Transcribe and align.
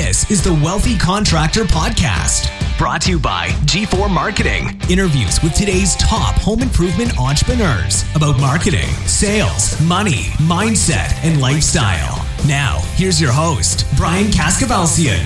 This 0.00 0.30
is 0.30 0.42
the 0.42 0.54
Wealthy 0.54 0.96
Contractor 0.96 1.64
Podcast, 1.64 2.48
brought 2.78 3.02
to 3.02 3.10
you 3.10 3.18
by 3.18 3.48
G4 3.66 4.10
Marketing. 4.10 4.80
Interviews 4.88 5.42
with 5.42 5.52
today's 5.52 5.94
top 5.96 6.36
home 6.36 6.62
improvement 6.62 7.18
entrepreneurs 7.18 8.02
about 8.14 8.40
marketing, 8.40 8.88
sales, 9.04 9.78
money, 9.82 10.32
mindset, 10.48 11.12
and 11.22 11.38
lifestyle. 11.38 12.26
Now, 12.48 12.78
here's 12.94 13.20
your 13.20 13.30
host, 13.30 13.84
Brian 13.98 14.28
Kaskavalciyan. 14.28 15.20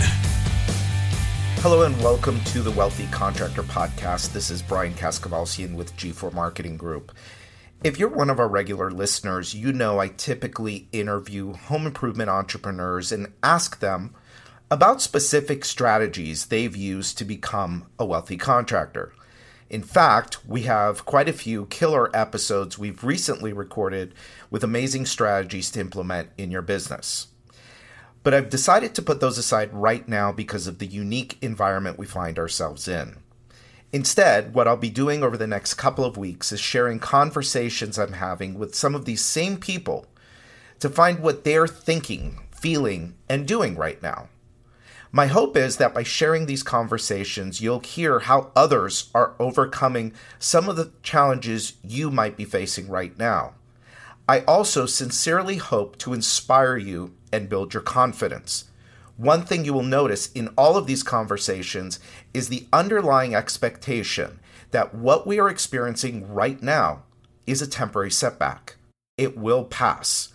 Hello 1.61 1.85
and 1.85 1.97
welcome 2.03 2.41
to 2.47 2.61
the 2.61 2.73
Wealthy 2.73 3.07
Contractor 3.13 3.63
Podcast. 3.63 4.33
This 4.33 4.51
is 4.51 4.61
Brian 4.61 4.95
Kaskavalciyan 4.95 5.77
with 5.77 5.97
G4 5.97 6.33
Marketing 6.33 6.77
Group. 6.77 7.13
If 7.85 8.01
you're 8.01 8.09
one 8.09 8.29
of 8.29 8.41
our 8.41 8.49
regular 8.49 8.91
listeners, 8.91 9.55
you 9.55 9.73
know 9.73 10.01
I 10.01 10.09
typically 10.09 10.89
interview 10.91 11.53
home 11.53 11.87
improvement 11.87 12.29
entrepreneurs 12.29 13.13
and 13.13 13.33
ask 13.41 13.79
them 13.79 14.17
about 14.75 15.01
specific 15.01 15.65
strategies 15.65 16.47
they've 16.47 16.75
used 16.75 17.17
to 17.17 17.25
become 17.25 17.87
a 17.97 18.05
wealthy 18.05 18.37
contractor. 18.37 19.13
In 19.71 19.85
fact, 19.85 20.45
we 20.49 20.63
have 20.63 21.05
quite 21.05 21.29
a 21.29 21.33
few 21.33 21.67
killer 21.67 22.11
episodes 22.13 22.77
we've 22.77 23.05
recently 23.05 23.53
recorded 23.53 24.15
with 24.51 24.65
amazing 24.65 25.07
strategies 25.07 25.71
to 25.71 25.81
implement 25.81 26.31
in 26.37 26.51
your 26.51 26.61
business. 26.61 27.29
But 28.25 28.35
I've 28.35 28.51
decided 28.51 28.97
to 28.97 29.03
put 29.03 29.21
those 29.21 29.39
aside 29.39 29.73
right 29.73 30.09
now 30.09 30.33
because 30.33 30.67
of 30.67 30.81
the 30.81 30.89
unique 30.89 31.39
environment 31.41 31.97
we 31.97 32.07
find 32.07 32.37
ourselves 32.37 32.89
in. 32.89 33.19
Instead, 33.93 34.55
what 34.55 34.67
I'll 34.67 34.77
be 34.77 34.91
doing 34.91 35.23
over 35.23 35.37
the 35.37 35.47
next 35.47 35.75
couple 35.75 36.05
of 36.05 36.17
weeks 36.17 36.51
is 36.51 36.59
sharing 36.59 36.99
conversations 36.99 37.97
I'm 37.97 38.15
having 38.15 38.59
with 38.59 38.75
some 38.75 38.97
of 38.97 39.05
these 39.05 39.25
same 39.25 39.57
people 39.57 40.07
to 40.81 40.89
find 40.89 41.21
what 41.21 41.45
they're 41.45 41.69
thinking, 41.69 42.41
feeling, 42.51 43.15
and 43.29 43.47
doing 43.47 43.77
right 43.77 44.03
now. 44.03 44.31
My 45.15 45.29
hope 45.29 45.57
is 45.57 45.77
that 45.77 45.95
by 45.95 46.03
sharing 46.03 46.45
these 46.45 46.63
conversations, 46.63 47.61
you'll 47.61 47.81
hear 47.81 48.19
how 48.19 48.51
others 48.55 49.11
are 49.15 49.35
overcoming 49.39 50.13
some 50.39 50.69
of 50.69 50.77
the 50.77 50.91
challenges 51.03 51.75
you 51.83 52.11
might 52.11 52.37
be 52.37 52.45
facing 52.45 52.89
right 52.89 53.17
now. 53.17 53.55
I 54.29 54.41
also 54.41 54.87
sincerely 54.87 55.57
hope 55.57 55.97
to 55.99 56.13
inspire 56.13 56.77
you 56.77 57.15
and 57.33 57.49
build 57.49 57.73
your 57.73 57.83
confidence 57.83 58.65
one 59.17 59.43
thing 59.43 59.65
you 59.65 59.73
will 59.73 59.83
notice 59.83 60.33
in 60.33 60.49
all 60.59 60.77
of 60.77 60.87
these 60.87 61.03
conversations 61.03 62.01
is 62.33 62.49
the 62.49 62.67
underlying 62.73 63.35
expectation 63.35 64.41
that 64.73 64.95
what 64.95 65.27
we 65.27 65.39
are 65.39 65.49
experiencing 65.49 66.33
right 66.33 66.61
now 66.61 67.05
is 67.47 67.63
a 67.63 67.67
temporary 67.67 68.11
setback. 68.11 68.77
It 69.17 69.37
will 69.37 69.65
pass, 69.65 70.33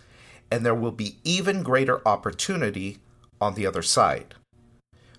and 0.50 0.64
there 0.64 0.74
will 0.74 0.92
be 0.92 1.18
even 1.24 1.62
greater 1.62 2.06
opportunity 2.08 2.98
on 3.38 3.54
the 3.54 3.66
other 3.66 3.82
side. 3.82 4.34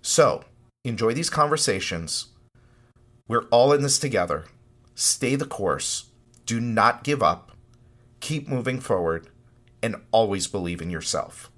So, 0.02 0.44
enjoy 0.84 1.14
these 1.14 1.30
conversations. 1.30 2.28
We're 3.28 3.46
all 3.52 3.72
in 3.72 3.84
this 3.84 4.00
together. 4.00 4.46
Stay 4.96 5.36
the 5.36 5.46
course. 5.46 6.06
Do 6.46 6.60
not 6.60 7.04
give 7.04 7.22
up. 7.22 7.52
Keep 8.20 8.48
moving 8.48 8.80
forward 8.80 9.30
and 9.84 9.96
always 10.12 10.48
believe 10.48 10.82
in 10.82 10.90
yourself. 10.90 11.51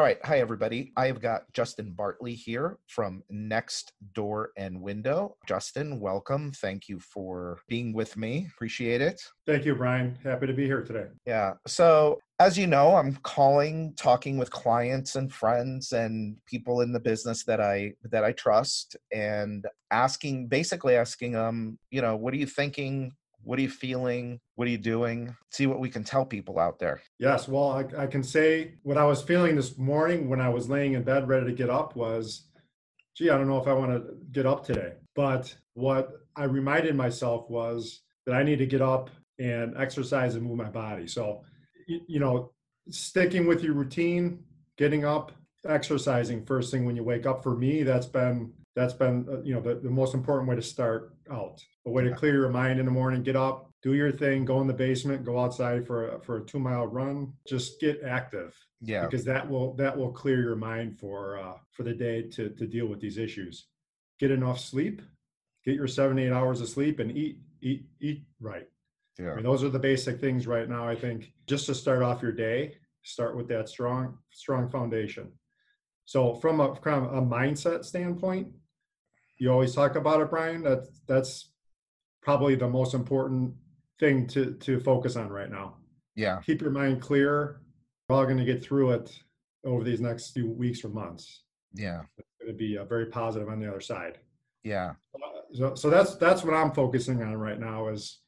All 0.00 0.06
right. 0.06 0.24
Hi, 0.24 0.40
everybody. 0.40 0.94
I 0.96 1.08
have 1.08 1.20
got 1.20 1.42
Justin 1.52 1.92
Bartley 1.92 2.32
here 2.32 2.78
from 2.86 3.22
Next 3.28 3.92
Door 4.14 4.52
and 4.56 4.80
Window. 4.80 5.36
Justin, 5.46 6.00
welcome. 6.00 6.52
Thank 6.52 6.88
you 6.88 6.98
for 7.00 7.58
being 7.68 7.92
with 7.92 8.16
me. 8.16 8.48
Appreciate 8.54 9.02
it. 9.02 9.20
Thank 9.46 9.66
you, 9.66 9.74
Brian. 9.74 10.16
Happy 10.24 10.46
to 10.46 10.54
be 10.54 10.64
here 10.64 10.82
today. 10.82 11.08
Yeah. 11.26 11.52
So, 11.66 12.18
as 12.38 12.56
you 12.56 12.66
know, 12.66 12.96
I'm 12.96 13.16
calling, 13.16 13.92
talking 13.94 14.38
with 14.38 14.50
clients 14.50 15.16
and 15.16 15.30
friends 15.30 15.92
and 15.92 16.38
people 16.46 16.80
in 16.80 16.94
the 16.94 17.00
business 17.00 17.44
that 17.44 17.60
I 17.60 17.92
that 18.04 18.24
I 18.24 18.32
trust 18.32 18.96
and 19.12 19.66
asking 19.90 20.46
basically 20.48 20.96
asking 20.96 21.32
them, 21.32 21.78
you 21.90 22.00
know, 22.00 22.16
what 22.16 22.32
are 22.32 22.38
you 22.38 22.46
thinking? 22.46 23.12
What 23.42 23.58
are 23.58 23.62
you 23.62 23.70
feeling? 23.70 24.40
What 24.54 24.68
are 24.68 24.70
you 24.70 24.78
doing? 24.78 25.34
See 25.50 25.66
what 25.66 25.80
we 25.80 25.88
can 25.88 26.04
tell 26.04 26.24
people 26.24 26.58
out 26.58 26.78
there. 26.78 27.02
Yes, 27.18 27.48
well, 27.48 27.70
I, 27.70 28.02
I, 28.02 28.06
can 28.06 28.22
say 28.22 28.74
what 28.82 28.98
I 28.98 29.04
was 29.04 29.22
feeling 29.22 29.56
this 29.56 29.78
morning 29.78 30.28
when 30.28 30.40
I 30.40 30.48
was 30.48 30.68
laying 30.68 30.92
in 30.92 31.02
bed 31.02 31.28
ready 31.28 31.46
to 31.46 31.52
get 31.52 31.70
up 31.70 31.96
was, 31.96 32.44
gee, 33.16 33.30
I 33.30 33.38
don't 33.38 33.48
know 33.48 33.60
if 33.60 33.66
I 33.66 33.72
want 33.72 33.92
to 33.92 34.14
get 34.32 34.46
up 34.46 34.64
today. 34.64 34.94
But 35.14 35.54
what 35.74 36.12
I 36.36 36.44
reminded 36.44 36.94
myself 36.94 37.48
was 37.48 38.00
that 38.26 38.34
I 38.34 38.42
need 38.42 38.58
to 38.58 38.66
get 38.66 38.82
up 38.82 39.10
and 39.38 39.76
exercise 39.76 40.34
and 40.34 40.44
move 40.44 40.58
my 40.58 40.68
body. 40.68 41.06
So, 41.06 41.42
you, 41.86 42.00
you 42.06 42.20
know, 42.20 42.52
sticking 42.90 43.46
with 43.46 43.62
your 43.62 43.74
routine, 43.74 44.44
getting 44.76 45.04
up, 45.04 45.32
exercising 45.66 46.44
first 46.44 46.70
thing 46.70 46.84
when 46.84 46.96
you 46.96 47.04
wake 47.04 47.26
up. 47.26 47.42
For 47.42 47.56
me, 47.56 47.82
that's 47.82 48.06
been 48.06 48.52
that's 48.76 48.92
been 48.92 49.26
uh, 49.30 49.40
you 49.42 49.54
know 49.54 49.60
the, 49.60 49.76
the 49.76 49.90
most 49.90 50.14
important 50.14 50.48
way 50.48 50.56
to 50.56 50.62
start 50.62 51.14
out. 51.30 51.62
A 51.86 51.90
way 51.90 52.04
to 52.04 52.14
clear 52.14 52.34
your 52.34 52.48
mind 52.50 52.78
in 52.78 52.86
the 52.86 52.92
morning 52.92 53.22
get 53.22 53.36
up 53.36 53.70
do 53.82 53.94
your 53.94 54.12
thing 54.12 54.44
go 54.44 54.60
in 54.60 54.66
the 54.66 54.74
basement 54.74 55.24
go 55.24 55.38
outside 55.40 55.86
for 55.86 56.16
a, 56.16 56.20
for 56.20 56.38
a 56.38 56.44
two 56.44 56.58
mile 56.58 56.86
run. 56.86 57.32
Just 57.46 57.80
get 57.80 58.02
active 58.04 58.54
yeah. 58.80 59.04
because 59.04 59.24
that 59.24 59.48
will 59.48 59.74
that 59.74 59.96
will 59.96 60.12
clear 60.12 60.40
your 60.40 60.56
mind 60.56 60.98
for 60.98 61.38
uh, 61.38 61.54
for 61.72 61.82
the 61.82 61.94
day 61.94 62.22
to 62.22 62.50
to 62.50 62.66
deal 62.66 62.86
with 62.86 63.00
these 63.00 63.18
issues. 63.18 63.66
Get 64.18 64.30
enough 64.30 64.60
sleep 64.60 65.02
get 65.64 65.74
your 65.74 65.86
seven 65.86 66.18
eight 66.18 66.32
hours 66.32 66.60
of 66.60 66.68
sleep 66.68 67.00
and 67.00 67.16
eat 67.16 67.38
eat 67.60 67.84
eat 68.00 68.22
right. 68.40 68.68
Yeah. 69.18 69.32
I 69.32 69.34
mean, 69.34 69.44
those 69.44 69.62
are 69.62 69.68
the 69.68 69.78
basic 69.78 70.18
things 70.18 70.46
right 70.46 70.66
now 70.66 70.88
i 70.88 70.94
think 70.94 71.32
just 71.46 71.66
to 71.66 71.74
start 71.74 72.02
off 72.02 72.22
your 72.22 72.32
day 72.32 72.76
start 73.02 73.36
with 73.36 73.48
that 73.48 73.68
strong 73.68 74.18
strong 74.30 74.68
foundation. 74.68 75.32
So 76.04 76.34
from 76.34 76.60
a 76.60 76.74
kind 76.76 77.06
of 77.06 77.12
a 77.14 77.22
mindset 77.22 77.84
standpoint 77.84 78.48
you 79.40 79.50
always 79.50 79.74
talk 79.74 79.96
about 79.96 80.20
it 80.20 80.30
brian 80.30 80.62
that's 80.62 81.00
that's 81.08 81.50
probably 82.22 82.54
the 82.54 82.68
most 82.68 82.94
important 82.94 83.52
thing 83.98 84.26
to 84.26 84.54
to 84.54 84.80
focus 84.80 85.16
on 85.16 85.28
right 85.28 85.50
now. 85.50 85.76
Yeah. 86.16 86.40
Keep 86.44 86.62
your 86.62 86.70
mind 86.70 87.00
clear. 87.00 87.60
We're 88.08 88.16
all 88.16 88.24
going 88.24 88.38
to 88.38 88.44
get 88.44 88.62
through 88.62 88.92
it 88.92 89.10
over 89.64 89.84
these 89.84 90.00
next 90.00 90.30
few 90.30 90.50
weeks 90.50 90.84
or 90.84 90.88
months. 90.88 91.42
Yeah. 91.72 92.02
It's 92.18 92.28
going 92.40 92.52
to 92.52 92.58
be 92.58 92.76
uh, 92.76 92.84
very 92.84 93.06
positive 93.06 93.48
on 93.48 93.60
the 93.60 93.68
other 93.68 93.80
side. 93.80 94.18
Yeah. 94.64 94.94
So, 95.54 95.74
so 95.74 95.90
that's 95.90 96.16
that's 96.16 96.42
what 96.42 96.54
I'm 96.54 96.72
focusing 96.72 97.22
on 97.22 97.34
right 97.36 97.58
now 97.58 97.88
is 97.88 98.20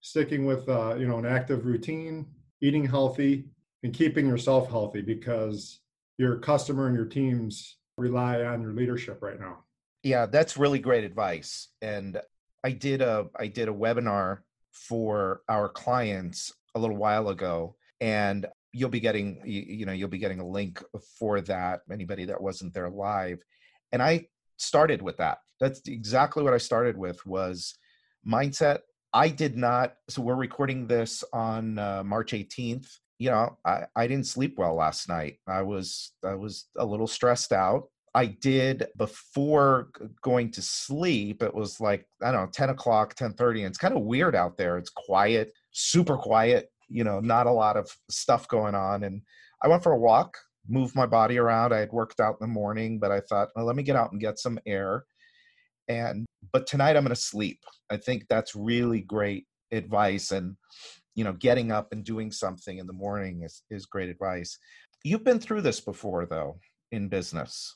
sticking 0.00 0.44
with 0.44 0.68
uh, 0.68 0.96
you 0.96 1.06
know 1.06 1.18
an 1.18 1.26
active 1.26 1.64
routine, 1.64 2.26
eating 2.60 2.84
healthy, 2.84 3.46
and 3.82 3.92
keeping 3.92 4.26
yourself 4.26 4.68
healthy 4.68 5.02
because 5.02 5.80
your 6.18 6.38
customer 6.38 6.86
and 6.86 6.96
your 6.96 7.06
teams 7.06 7.78
rely 7.96 8.42
on 8.42 8.62
your 8.62 8.72
leadership 8.72 9.22
right 9.22 9.40
now. 9.40 9.58
Yeah, 10.04 10.26
that's 10.26 10.58
really 10.58 10.78
great 10.78 11.02
advice. 11.02 11.68
And 11.80 12.20
I 12.62 12.72
did 12.72 13.00
a 13.00 13.26
I 13.36 13.46
did 13.48 13.68
a 13.68 13.72
webinar 13.72 14.40
for 14.70 15.40
our 15.48 15.68
clients 15.68 16.52
a 16.74 16.78
little 16.78 16.96
while 16.96 17.30
ago, 17.30 17.76
and 18.00 18.46
you'll 18.72 18.90
be 18.90 19.00
getting 19.00 19.40
you, 19.44 19.86
know 19.86 19.92
you'll 19.92 20.08
be 20.10 20.18
getting 20.18 20.40
a 20.40 20.46
link 20.46 20.82
for 21.18 21.40
that. 21.40 21.80
Anybody 21.90 22.26
that 22.26 22.40
wasn't 22.40 22.74
there 22.74 22.90
live, 22.90 23.38
and 23.92 24.02
I 24.02 24.26
started 24.58 25.00
with 25.00 25.16
that. 25.16 25.38
That's 25.58 25.80
exactly 25.88 26.42
what 26.42 26.52
I 26.52 26.58
started 26.58 26.98
with 26.98 27.24
was 27.24 27.74
mindset. 28.28 28.80
I 29.14 29.30
did 29.30 29.56
not. 29.56 29.94
So 30.10 30.20
we're 30.20 30.34
recording 30.34 30.86
this 30.86 31.24
on 31.32 31.78
uh, 31.78 32.02
March 32.04 32.32
18th. 32.32 32.88
You 33.18 33.30
know, 33.30 33.56
I, 33.64 33.84
I 33.96 34.06
didn't 34.06 34.26
sleep 34.26 34.58
well 34.58 34.74
last 34.74 35.08
night. 35.08 35.38
I 35.46 35.62
was 35.62 36.12
I 36.22 36.34
was 36.34 36.66
a 36.76 36.84
little 36.84 37.06
stressed 37.06 37.52
out 37.52 37.88
I 38.14 38.26
did 38.26 38.86
before 38.96 39.88
going 40.22 40.52
to 40.52 40.62
sleep. 40.62 41.42
It 41.42 41.52
was 41.52 41.80
like, 41.80 42.06
I 42.22 42.30
don't 42.30 42.44
know, 42.44 42.50
10 42.52 42.70
o'clock, 42.70 43.14
10 43.14 43.34
30. 43.34 43.64
And 43.64 43.70
it's 43.70 43.78
kind 43.78 43.96
of 43.96 44.04
weird 44.04 44.36
out 44.36 44.56
there. 44.56 44.78
It's 44.78 44.90
quiet, 44.90 45.52
super 45.72 46.16
quiet, 46.16 46.70
you 46.88 47.02
know, 47.02 47.18
not 47.18 47.48
a 47.48 47.52
lot 47.52 47.76
of 47.76 47.90
stuff 48.08 48.46
going 48.46 48.76
on. 48.76 49.02
And 49.02 49.22
I 49.62 49.68
went 49.68 49.82
for 49.82 49.92
a 49.92 49.98
walk, 49.98 50.36
moved 50.68 50.94
my 50.94 51.06
body 51.06 51.38
around. 51.38 51.74
I 51.74 51.80
had 51.80 51.92
worked 51.92 52.20
out 52.20 52.36
in 52.40 52.46
the 52.46 52.52
morning, 52.52 53.00
but 53.00 53.10
I 53.10 53.20
thought, 53.20 53.48
well, 53.56 53.64
let 53.64 53.74
me 53.74 53.82
get 53.82 53.96
out 53.96 54.12
and 54.12 54.20
get 54.20 54.38
some 54.38 54.60
air. 54.64 55.04
And, 55.88 56.24
but 56.52 56.68
tonight 56.68 56.96
I'm 56.96 57.02
going 57.02 57.14
to 57.14 57.20
sleep. 57.20 57.58
I 57.90 57.96
think 57.96 58.26
that's 58.28 58.54
really 58.54 59.00
great 59.00 59.46
advice. 59.72 60.30
And, 60.30 60.56
you 61.16 61.24
know, 61.24 61.32
getting 61.32 61.72
up 61.72 61.92
and 61.92 62.04
doing 62.04 62.30
something 62.30 62.78
in 62.78 62.86
the 62.86 62.92
morning 62.92 63.42
is, 63.42 63.62
is 63.70 63.86
great 63.86 64.08
advice. 64.08 64.56
You've 65.02 65.24
been 65.24 65.40
through 65.40 65.62
this 65.62 65.80
before, 65.80 66.26
though, 66.26 66.60
in 66.92 67.08
business 67.08 67.74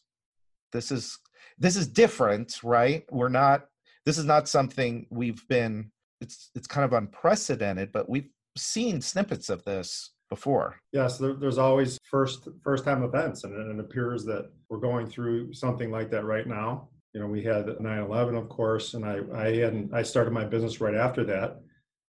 this 0.72 0.90
is 0.90 1.18
this 1.58 1.76
is 1.76 1.86
different 1.86 2.62
right? 2.62 3.04
We're 3.10 3.28
not 3.28 3.66
this 4.04 4.18
is 4.18 4.24
not 4.24 4.48
something 4.48 5.06
we've 5.10 5.46
been 5.48 5.90
it's 6.20 6.50
it's 6.54 6.66
kind 6.66 6.84
of 6.84 6.92
unprecedented 6.92 7.92
but 7.92 8.08
we've 8.08 8.28
seen 8.56 9.00
snippets 9.00 9.48
of 9.50 9.64
this 9.64 10.12
before. 10.28 10.76
Yes 10.92 11.18
there, 11.18 11.34
there's 11.34 11.58
always 11.58 11.98
first 12.10 12.48
first 12.62 12.84
time 12.84 13.02
events 13.02 13.44
and 13.44 13.54
it 13.54 13.84
appears 13.84 14.24
that 14.24 14.50
we're 14.68 14.78
going 14.78 15.06
through 15.06 15.52
something 15.52 15.90
like 15.90 16.10
that 16.10 16.24
right 16.24 16.46
now. 16.46 16.88
You 17.14 17.20
know 17.20 17.26
we 17.26 17.42
had 17.42 17.66
9-11 17.66 18.38
of 18.38 18.48
course 18.48 18.94
and 18.94 19.04
i 19.04 19.18
i 19.34 19.56
hadn't 19.56 19.92
i 19.94 20.02
started 20.02 20.32
my 20.32 20.44
business 20.44 20.80
right 20.80 20.94
after 20.94 21.24
that 21.24 21.58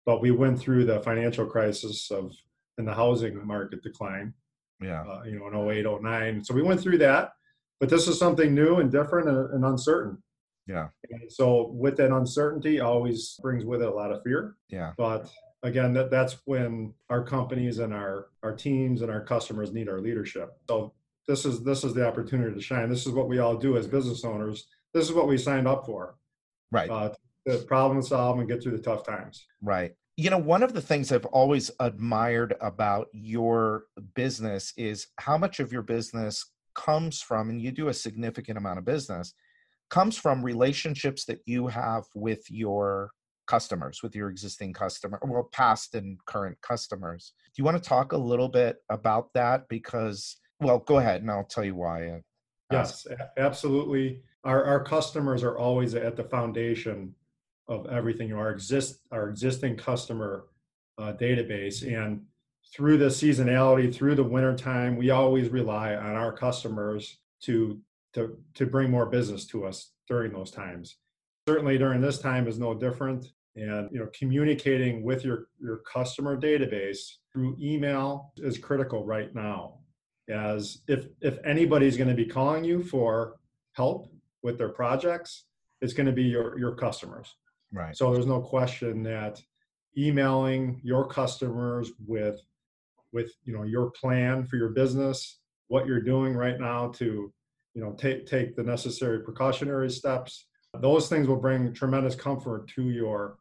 but 0.06 0.22
we 0.22 0.30
went 0.30 0.58
through 0.58 0.86
the 0.86 1.00
financial 1.00 1.44
crisis 1.44 2.10
of 2.10 2.32
in 2.78 2.84
the 2.84 2.94
housing 2.94 3.46
market 3.46 3.82
decline 3.82 4.32
yeah. 4.80 5.02
uh, 5.02 5.22
you 5.24 5.38
know 5.38 5.68
in 5.68 5.86
08 5.86 6.02
09 6.02 6.44
so 6.44 6.54
we 6.54 6.62
went 6.62 6.80
through 6.80 6.98
that 6.98 7.32
but 7.80 7.88
this 7.88 8.08
is 8.08 8.18
something 8.18 8.54
new 8.54 8.76
and 8.76 8.90
different 8.90 9.28
and, 9.28 9.50
and 9.54 9.64
uncertain. 9.64 10.22
Yeah. 10.66 10.88
And 11.10 11.30
so 11.30 11.68
with 11.72 11.96
that 11.98 12.10
uncertainty 12.10 12.80
always 12.80 13.38
brings 13.40 13.64
with 13.64 13.82
it 13.82 13.88
a 13.88 13.94
lot 13.94 14.10
of 14.10 14.22
fear. 14.22 14.56
Yeah. 14.68 14.92
But 14.96 15.30
again, 15.62 15.92
that, 15.94 16.10
that's 16.10 16.38
when 16.44 16.92
our 17.08 17.22
companies 17.22 17.78
and 17.78 17.94
our, 17.94 18.28
our 18.42 18.54
teams 18.54 19.02
and 19.02 19.10
our 19.10 19.20
customers 19.20 19.72
need 19.72 19.88
our 19.88 20.00
leadership. 20.00 20.50
So 20.68 20.92
this 21.28 21.44
is 21.44 21.62
this 21.64 21.84
is 21.84 21.92
the 21.94 22.06
opportunity 22.06 22.54
to 22.54 22.60
shine. 22.60 22.88
This 22.88 23.06
is 23.06 23.12
what 23.12 23.28
we 23.28 23.38
all 23.38 23.56
do 23.56 23.76
as 23.76 23.86
business 23.86 24.24
owners. 24.24 24.68
This 24.94 25.04
is 25.04 25.12
what 25.12 25.28
we 25.28 25.38
signed 25.38 25.68
up 25.68 25.84
for. 25.86 26.16
Right. 26.70 26.90
Uh, 26.90 27.12
to 27.48 27.58
problem 27.58 28.02
solve 28.02 28.38
and 28.38 28.48
get 28.48 28.62
through 28.62 28.76
the 28.76 28.82
tough 28.82 29.06
times. 29.06 29.46
Right. 29.62 29.92
You 30.16 30.30
know, 30.30 30.38
one 30.38 30.62
of 30.62 30.72
the 30.72 30.80
things 30.80 31.12
I've 31.12 31.26
always 31.26 31.70
admired 31.78 32.54
about 32.60 33.08
your 33.12 33.84
business 34.14 34.72
is 34.76 35.08
how 35.18 35.36
much 35.36 35.60
of 35.60 35.72
your 35.72 35.82
business 35.82 36.44
comes 36.76 37.20
from, 37.20 37.50
and 37.50 37.60
you 37.60 37.72
do 37.72 37.88
a 37.88 37.94
significant 37.94 38.58
amount 38.58 38.78
of 38.78 38.84
business, 38.84 39.34
comes 39.90 40.16
from 40.16 40.44
relationships 40.44 41.24
that 41.24 41.40
you 41.46 41.66
have 41.66 42.04
with 42.14 42.42
your 42.50 43.10
customers, 43.46 44.02
with 44.02 44.14
your 44.14 44.28
existing 44.28 44.72
customer, 44.72 45.18
well, 45.22 45.48
past 45.52 45.94
and 45.94 46.18
current 46.26 46.56
customers. 46.62 47.32
Do 47.54 47.60
you 47.60 47.64
want 47.64 47.82
to 47.82 47.88
talk 47.88 48.12
a 48.12 48.16
little 48.16 48.48
bit 48.48 48.76
about 48.90 49.32
that? 49.34 49.68
Because, 49.68 50.36
well, 50.60 50.80
go 50.80 50.98
ahead 50.98 51.22
and 51.22 51.30
I'll 51.30 51.44
tell 51.44 51.64
you 51.64 51.76
why. 51.76 52.20
Yes, 52.70 53.06
absolutely. 53.36 54.22
Our, 54.44 54.64
our 54.64 54.82
customers 54.82 55.42
are 55.42 55.56
always 55.56 55.94
at 55.94 56.16
the 56.16 56.24
foundation 56.24 57.14
of 57.68 57.86
everything. 57.86 58.32
Our 58.32 58.50
exist 58.50 58.98
our 59.10 59.28
existing 59.28 59.76
customer 59.76 60.46
uh, 60.98 61.12
database, 61.12 61.82
and 61.86 62.22
through 62.72 62.98
the 62.98 63.06
seasonality, 63.06 63.94
through 63.94 64.14
the 64.14 64.24
wintertime, 64.24 64.96
we 64.96 65.10
always 65.10 65.48
rely 65.48 65.94
on 65.94 66.14
our 66.14 66.32
customers 66.32 67.18
to 67.42 67.80
to 68.14 68.38
to 68.54 68.66
bring 68.66 68.90
more 68.90 69.06
business 69.06 69.46
to 69.46 69.66
us 69.66 69.92
during 70.08 70.32
those 70.32 70.50
times. 70.50 70.96
Certainly, 71.48 71.78
during 71.78 72.00
this 72.00 72.18
time 72.18 72.48
is 72.48 72.58
no 72.58 72.74
different. 72.74 73.26
And 73.54 73.90
you 73.90 73.98
know, 73.98 74.08
communicating 74.12 75.02
with 75.02 75.24
your 75.24 75.48
your 75.60 75.78
customer 75.78 76.38
database 76.38 76.98
through 77.32 77.56
email 77.60 78.32
is 78.38 78.58
critical 78.58 79.04
right 79.04 79.34
now. 79.34 79.78
As 80.28 80.82
if 80.88 81.06
if 81.20 81.38
anybody's 81.44 81.96
going 81.96 82.10
to 82.10 82.14
be 82.14 82.26
calling 82.26 82.64
you 82.64 82.82
for 82.82 83.36
help 83.72 84.10
with 84.42 84.58
their 84.58 84.70
projects, 84.70 85.44
it's 85.80 85.92
going 85.92 86.06
to 86.06 86.12
be 86.12 86.24
your 86.24 86.58
your 86.58 86.74
customers. 86.74 87.34
Right. 87.72 87.96
So 87.96 88.12
there's 88.12 88.26
no 88.26 88.40
question 88.40 89.02
that 89.04 89.40
emailing 89.96 90.80
your 90.82 91.06
customers 91.06 91.92
with 92.06 92.40
with 93.16 93.32
you 93.44 93.56
know 93.56 93.64
your 93.64 93.90
plan 93.90 94.46
for 94.46 94.56
your 94.56 94.68
business, 94.68 95.40
what 95.68 95.86
you're 95.86 96.02
doing 96.14 96.34
right 96.34 96.60
now 96.60 96.88
to 96.98 97.32
you 97.74 97.82
know 97.82 97.92
take 97.94 98.26
take 98.26 98.54
the 98.54 98.62
necessary 98.62 99.20
precautionary 99.24 99.90
steps. 99.90 100.46
Those 100.80 101.08
things 101.08 101.26
will 101.26 101.40
bring 101.40 101.72
tremendous 101.72 102.14
comfort 102.14 102.68
to 102.76 102.90
your 102.90 103.38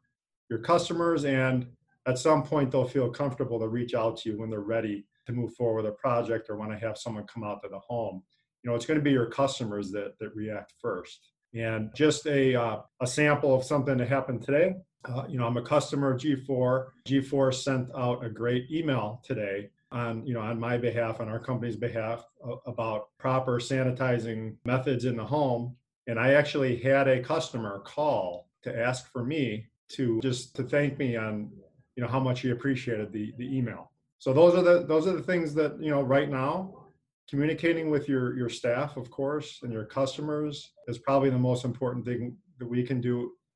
your 0.49 0.59
customers 0.59 1.25
and 1.25 1.67
at 2.07 2.17
some 2.17 2.41
point 2.43 2.71
they'll 2.71 2.87
feel 2.87 3.09
comfortable 3.09 3.59
to 3.59 3.67
reach 3.67 3.93
out 3.93 4.15
to 4.17 4.29
you 4.29 4.39
when 4.39 4.49
they're 4.49 4.61
ready 4.61 5.05
to 5.25 5.33
move 5.33 5.53
forward 5.55 5.83
with 5.83 5.91
a 5.91 5.95
project 5.95 6.49
or 6.49 6.55
want 6.55 6.71
to 6.71 6.77
have 6.77 6.97
someone 6.97 7.25
come 7.27 7.43
out 7.43 7.61
to 7.63 7.69
the 7.69 7.79
home. 7.79 8.23
You 8.63 8.69
know, 8.69 8.75
it's 8.75 8.85
going 8.85 8.99
to 8.99 9.03
be 9.03 9.11
your 9.11 9.29
customers 9.29 9.91
that 9.91 10.17
that 10.19 10.35
react 10.35 10.73
first. 10.79 11.31
And 11.53 11.89
just 11.95 12.27
a, 12.27 12.53
uh, 12.53 12.77
a 13.01 13.07
sample 13.07 13.55
of 13.55 13.63
something 13.63 13.97
that 13.97 14.09
happened 14.09 14.41
today. 14.41 14.73
Uh, 15.07 15.25
you 15.27 15.37
know, 15.37 15.45
I'm 15.45 15.57
a 15.57 15.61
customer 15.61 16.11
of 16.11 16.19
G4. 16.19 16.87
G4 17.07 17.53
sent 17.53 17.89
out 17.95 18.23
a 18.23 18.29
great 18.29 18.69
email 18.71 19.21
today 19.23 19.69
on, 19.91 20.25
you 20.25 20.33
know, 20.33 20.41
on 20.41 20.59
my 20.59 20.77
behalf, 20.77 21.21
on 21.21 21.29
our 21.29 21.39
company's 21.39 21.75
behalf, 21.75 22.25
about 22.65 23.09
proper 23.17 23.59
sanitizing 23.59 24.55
methods 24.65 25.05
in 25.05 25.15
the 25.15 25.25
home. 25.25 25.75
And 26.07 26.19
I 26.19 26.33
actually 26.33 26.77
had 26.77 27.07
a 27.07 27.21
customer 27.21 27.79
call 27.79 28.49
to 28.63 28.77
ask 28.77 29.11
for 29.11 29.23
me 29.23 29.67
to 29.89 30.19
just 30.21 30.55
to 30.55 30.63
thank 30.63 30.97
me 30.97 31.15
on, 31.15 31.51
you 31.95 32.03
know, 32.03 32.09
how 32.09 32.19
much 32.19 32.41
he 32.41 32.51
appreciated 32.51 33.11
the 33.11 33.33
the 33.37 33.57
email. 33.57 33.91
So 34.19 34.33
those 34.33 34.55
are 34.55 34.63
the 34.63 34.85
those 34.85 35.07
are 35.07 35.13
the 35.13 35.23
things 35.23 35.53
that 35.55 35.81
you 35.81 35.91
know 35.91 36.01
right 36.01 36.29
now 36.29 36.85
communicating 37.29 37.89
with 37.89 38.07
your 38.07 38.37
your 38.37 38.49
staff 38.49 38.97
of 38.97 39.09
course 39.09 39.59
and 39.63 39.71
your 39.73 39.85
customers 39.85 40.71
is 40.87 40.97
probably 40.99 41.29
the 41.29 41.37
most 41.37 41.65
important 41.65 42.05
thing 42.05 42.37
that 42.59 42.67
we 42.67 42.83
can 42.83 43.01
do 43.01 43.31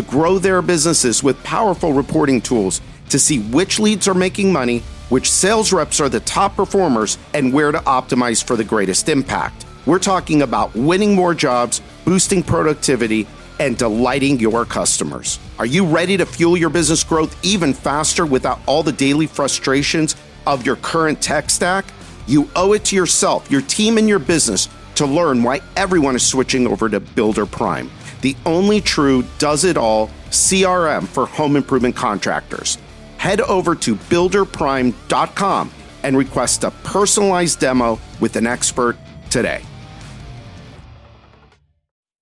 to 0.00 0.06
grow 0.10 0.38
their 0.38 0.62
businesses 0.62 1.22
with 1.22 1.42
powerful 1.44 1.92
reporting 1.92 2.40
tools 2.40 2.80
to 3.10 3.18
see 3.18 3.40
which 3.50 3.78
leads 3.78 4.08
are 4.08 4.14
making 4.14 4.50
money, 4.50 4.78
which 5.10 5.30
sales 5.30 5.74
reps 5.74 6.00
are 6.00 6.08
the 6.08 6.20
top 6.20 6.56
performers, 6.56 7.18
and 7.34 7.52
where 7.52 7.70
to 7.70 7.78
optimize 7.80 8.42
for 8.42 8.56
the 8.56 8.64
greatest 8.64 9.10
impact. 9.10 9.66
We're 9.84 9.98
talking 9.98 10.40
about 10.40 10.74
winning 10.74 11.14
more 11.14 11.34
jobs, 11.34 11.82
boosting 12.06 12.42
productivity, 12.42 13.26
and 13.58 13.76
delighting 13.76 14.40
your 14.40 14.64
customers. 14.64 15.38
Are 15.58 15.66
you 15.66 15.84
ready 15.84 16.16
to 16.16 16.24
fuel 16.24 16.56
your 16.56 16.70
business 16.70 17.04
growth 17.04 17.36
even 17.44 17.74
faster 17.74 18.24
without 18.24 18.60
all 18.64 18.82
the 18.82 18.92
daily 18.92 19.26
frustrations 19.26 20.16
of 20.46 20.64
your 20.64 20.76
current 20.76 21.20
tech 21.20 21.50
stack, 21.50 21.84
you 22.26 22.48
owe 22.56 22.72
it 22.72 22.86
to 22.86 22.96
yourself, 22.96 23.50
your 23.50 23.60
team, 23.62 23.98
and 23.98 24.08
your 24.08 24.18
business 24.18 24.70
to 24.94 25.04
learn 25.04 25.42
why 25.42 25.60
everyone 25.76 26.16
is 26.16 26.26
switching 26.26 26.66
over 26.66 26.88
to 26.88 27.00
Builder 27.00 27.44
Prime, 27.44 27.90
the 28.22 28.36
only 28.46 28.80
true 28.80 29.24
does 29.38 29.64
it 29.64 29.76
all 29.76 30.08
CRM 30.30 31.06
for 31.06 31.26
home 31.26 31.56
improvement 31.56 31.96
contractors. 31.96 32.78
Head 33.18 33.40
over 33.42 33.74
to 33.76 33.94
builderprime.com 33.94 35.70
and 36.02 36.16
request 36.16 36.64
a 36.64 36.70
personalized 36.70 37.60
demo 37.60 37.98
with 38.20 38.36
an 38.36 38.46
expert 38.46 38.96
today. 39.30 39.62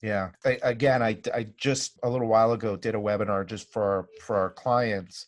Yeah. 0.03 0.31
I, 0.45 0.59
again, 0.63 1.03
I, 1.03 1.19
I 1.35 1.49
just 1.57 1.99
a 2.03 2.11
little 2.11 2.29
while 2.29 2.53
ago 2.53 2.77
did 2.77 2.95
a 2.95 2.99
webinar 2.99 3.47
just 3.47 3.73
for 3.73 3.83
our, 3.83 4.07
for 4.21 4.37
our 4.37 4.51
clients, 4.51 5.27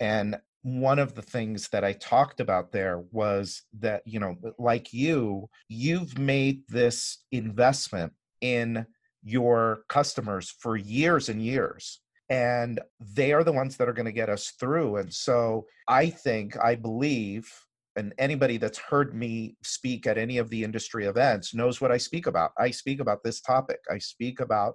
and 0.00 0.36
one 0.62 0.98
of 0.98 1.14
the 1.14 1.22
things 1.22 1.68
that 1.68 1.84
I 1.84 1.94
talked 1.94 2.40
about 2.40 2.72
there 2.72 3.02
was 3.12 3.62
that, 3.78 4.02
you 4.04 4.20
know, 4.20 4.36
like 4.58 4.92
you, 4.92 5.48
you've 5.68 6.18
made 6.18 6.62
this 6.68 7.18
investment 7.32 8.12
in 8.40 8.86
your 9.22 9.82
customers 9.88 10.54
for 10.58 10.76
years 10.76 11.28
and 11.28 11.42
years. 11.42 12.00
And 12.28 12.80
they 13.00 13.32
are 13.32 13.42
the 13.42 13.52
ones 13.52 13.76
that 13.76 13.88
are 13.88 13.92
going 13.92 14.06
to 14.06 14.12
get 14.12 14.28
us 14.28 14.52
through. 14.60 14.96
And 14.96 15.12
so 15.12 15.66
I 15.88 16.10
think, 16.10 16.56
I 16.62 16.76
believe, 16.76 17.50
and 17.96 18.14
anybody 18.18 18.56
that's 18.56 18.78
heard 18.78 19.14
me 19.14 19.56
speak 19.62 20.06
at 20.06 20.16
any 20.16 20.38
of 20.38 20.48
the 20.48 20.62
industry 20.62 21.06
events 21.06 21.54
knows 21.54 21.80
what 21.80 21.90
I 21.90 21.96
speak 21.96 22.26
about. 22.26 22.52
I 22.56 22.70
speak 22.70 23.00
about 23.00 23.24
this 23.24 23.40
topic. 23.40 23.80
I 23.90 23.98
speak 23.98 24.38
about 24.38 24.74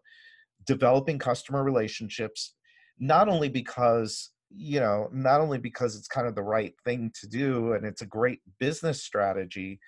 developing 0.66 1.18
customer 1.18 1.64
relationships, 1.64 2.56
not 3.00 3.30
only 3.30 3.48
because 3.48 4.32
you 4.58 4.80
know, 4.80 5.10
not 5.12 5.42
only 5.42 5.58
because 5.58 5.96
it's 5.96 6.08
kind 6.08 6.28
of 6.28 6.36
the 6.36 6.44
right 6.44 6.74
thing 6.84 7.12
to 7.20 7.28
do 7.28 7.74
and 7.74 7.86
it's 7.86 8.02
a 8.02 8.08
great 8.08 8.40
business 8.60 9.04
strategy, 9.04 9.80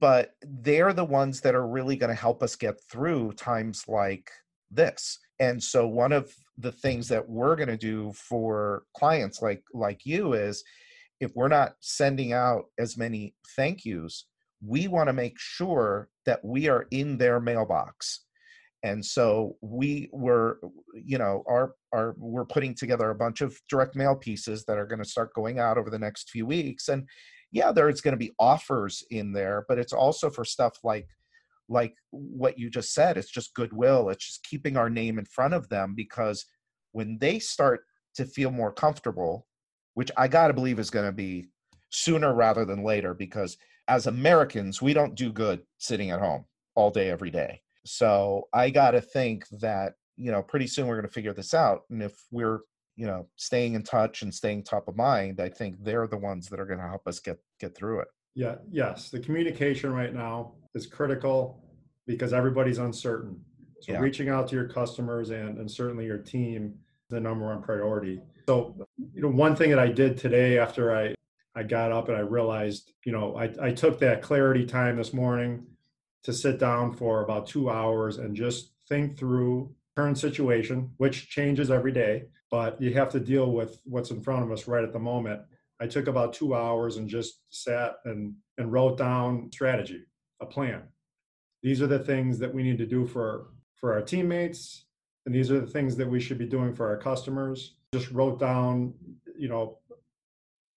but 0.00 0.32
they're 0.42 0.92
the 0.92 1.04
ones 1.04 1.40
that 1.40 1.54
are 1.54 1.66
really 1.66 1.96
going 1.96 2.14
to 2.14 2.20
help 2.20 2.42
us 2.42 2.56
get 2.56 2.76
through 2.90 3.32
times 3.32 3.84
like 3.88 4.30
this. 4.70 5.18
And 5.38 5.62
so 5.62 5.86
one 5.86 6.12
of 6.12 6.32
the 6.58 6.72
things 6.72 7.08
that 7.08 7.28
we're 7.28 7.56
going 7.56 7.68
to 7.68 7.76
do 7.76 8.12
for 8.14 8.84
clients 8.96 9.42
like 9.42 9.62
like 9.74 10.06
you 10.06 10.32
is 10.32 10.64
if 11.20 11.30
we're 11.34 11.48
not 11.48 11.74
sending 11.80 12.32
out 12.32 12.64
as 12.78 12.96
many 12.96 13.34
thank 13.54 13.84
yous, 13.84 14.26
we 14.66 14.88
want 14.88 15.08
to 15.08 15.12
make 15.12 15.38
sure 15.38 16.08
that 16.24 16.44
we 16.44 16.68
are 16.68 16.86
in 16.90 17.18
their 17.18 17.40
mailbox 17.40 18.24
and 18.86 19.04
so 19.04 19.56
we 19.60 20.08
were 20.12 20.60
you 20.94 21.18
know 21.18 21.42
our 21.48 21.74
our 21.92 22.14
we're 22.18 22.44
putting 22.44 22.74
together 22.74 23.10
a 23.10 23.14
bunch 23.14 23.40
of 23.40 23.58
direct 23.68 23.96
mail 23.96 24.14
pieces 24.14 24.64
that 24.64 24.78
are 24.78 24.86
going 24.86 25.02
to 25.02 25.08
start 25.08 25.34
going 25.34 25.58
out 25.58 25.76
over 25.76 25.90
the 25.90 25.98
next 25.98 26.30
few 26.30 26.46
weeks 26.46 26.88
and 26.88 27.04
yeah 27.50 27.72
there's 27.72 28.00
going 28.00 28.12
to 28.12 28.18
be 28.18 28.32
offers 28.38 29.04
in 29.10 29.32
there 29.32 29.64
but 29.68 29.78
it's 29.78 29.92
also 29.92 30.30
for 30.30 30.44
stuff 30.44 30.74
like 30.84 31.08
like 31.68 31.94
what 32.10 32.58
you 32.58 32.70
just 32.70 32.94
said 32.94 33.16
it's 33.16 33.30
just 33.30 33.54
goodwill 33.54 34.08
it's 34.08 34.26
just 34.26 34.44
keeping 34.44 34.76
our 34.76 34.88
name 34.88 35.18
in 35.18 35.24
front 35.24 35.52
of 35.52 35.68
them 35.68 35.94
because 35.96 36.46
when 36.92 37.18
they 37.20 37.38
start 37.38 37.80
to 38.14 38.24
feel 38.24 38.50
more 38.50 38.72
comfortable 38.72 39.46
which 39.94 40.12
i 40.16 40.28
got 40.28 40.46
to 40.48 40.54
believe 40.54 40.78
is 40.78 40.90
going 40.90 41.06
to 41.06 41.12
be 41.12 41.48
sooner 41.90 42.34
rather 42.34 42.64
than 42.64 42.84
later 42.84 43.14
because 43.14 43.56
as 43.88 44.06
americans 44.06 44.80
we 44.80 44.92
don't 44.92 45.16
do 45.16 45.32
good 45.32 45.62
sitting 45.78 46.10
at 46.10 46.20
home 46.20 46.44
all 46.76 46.90
day, 46.90 47.10
every 47.10 47.30
day. 47.30 47.62
So 47.86 48.48
I 48.52 48.70
got 48.70 48.92
to 48.92 49.00
think 49.00 49.46
that, 49.60 49.94
you 50.16 50.32
know, 50.32 50.42
pretty 50.42 50.66
soon 50.66 50.86
we're 50.86 50.96
going 50.96 51.08
to 51.08 51.12
figure 51.12 51.34
this 51.34 51.54
out. 51.54 51.82
And 51.90 52.02
if 52.02 52.12
we're, 52.30 52.60
you 52.96 53.06
know, 53.06 53.28
staying 53.36 53.74
in 53.74 53.82
touch 53.82 54.22
and 54.22 54.34
staying 54.34 54.64
top 54.64 54.88
of 54.88 54.96
mind, 54.96 55.40
I 55.40 55.48
think 55.48 55.76
they're 55.82 56.06
the 56.06 56.16
ones 56.16 56.48
that 56.48 56.60
are 56.60 56.66
going 56.66 56.78
to 56.78 56.88
help 56.88 57.06
us 57.06 57.20
get 57.20 57.38
get 57.60 57.76
through 57.76 58.00
it. 58.00 58.08
Yeah, 58.34 58.56
yes. 58.70 59.10
The 59.10 59.20
communication 59.20 59.92
right 59.92 60.14
now 60.14 60.52
is 60.74 60.86
critical 60.86 61.62
because 62.06 62.32
everybody's 62.32 62.78
uncertain. 62.78 63.40
So 63.80 63.92
yeah. 63.92 63.98
reaching 63.98 64.28
out 64.28 64.48
to 64.48 64.54
your 64.54 64.68
customers 64.68 65.30
and, 65.30 65.58
and 65.58 65.70
certainly 65.70 66.06
your 66.06 66.18
team 66.18 66.74
is 67.08 67.14
the 67.14 67.20
number 67.20 67.46
one 67.46 67.62
priority. 67.62 68.20
So, 68.48 68.74
you 69.14 69.22
know, 69.22 69.28
one 69.28 69.56
thing 69.56 69.70
that 69.70 69.78
I 69.78 69.88
did 69.88 70.16
today 70.16 70.58
after 70.58 70.96
I, 70.96 71.14
I 71.54 71.62
got 71.62 71.92
up 71.92 72.08
and 72.08 72.16
I 72.16 72.20
realized, 72.20 72.92
you 73.04 73.12
know, 73.12 73.36
I, 73.36 73.50
I 73.60 73.72
took 73.72 73.98
that 74.00 74.22
clarity 74.22 74.64
time 74.64 74.96
this 74.96 75.12
morning 75.12 75.66
to 76.26 76.32
sit 76.32 76.58
down 76.58 76.92
for 76.92 77.22
about 77.22 77.46
two 77.46 77.70
hours 77.70 78.18
and 78.18 78.34
just 78.34 78.72
think 78.88 79.16
through 79.16 79.72
current 79.96 80.18
situation, 80.18 80.90
which 80.96 81.30
changes 81.30 81.70
every 81.70 81.92
day, 81.92 82.24
but 82.50 82.82
you 82.82 82.92
have 82.92 83.08
to 83.10 83.20
deal 83.20 83.52
with 83.52 83.80
what's 83.84 84.10
in 84.10 84.20
front 84.20 84.42
of 84.42 84.50
us 84.50 84.66
right 84.66 84.82
at 84.82 84.92
the 84.92 84.98
moment. 84.98 85.40
I 85.80 85.86
took 85.86 86.08
about 86.08 86.32
two 86.32 86.52
hours 86.52 86.96
and 86.96 87.08
just 87.08 87.42
sat 87.50 87.98
and, 88.06 88.34
and 88.58 88.72
wrote 88.72 88.98
down 88.98 89.52
strategy, 89.52 90.02
a 90.40 90.46
plan. 90.46 90.82
These 91.62 91.80
are 91.80 91.86
the 91.86 92.00
things 92.00 92.40
that 92.40 92.52
we 92.52 92.64
need 92.64 92.78
to 92.78 92.86
do 92.86 93.06
for, 93.06 93.50
for 93.76 93.92
our 93.92 94.02
teammates, 94.02 94.86
and 95.26 95.34
these 95.34 95.52
are 95.52 95.60
the 95.60 95.66
things 95.66 95.94
that 95.96 96.10
we 96.10 96.18
should 96.18 96.38
be 96.38 96.46
doing 96.46 96.74
for 96.74 96.88
our 96.88 96.96
customers. 96.96 97.76
Just 97.94 98.10
wrote 98.10 98.40
down, 98.40 98.94
you 99.38 99.48
know, 99.48 99.78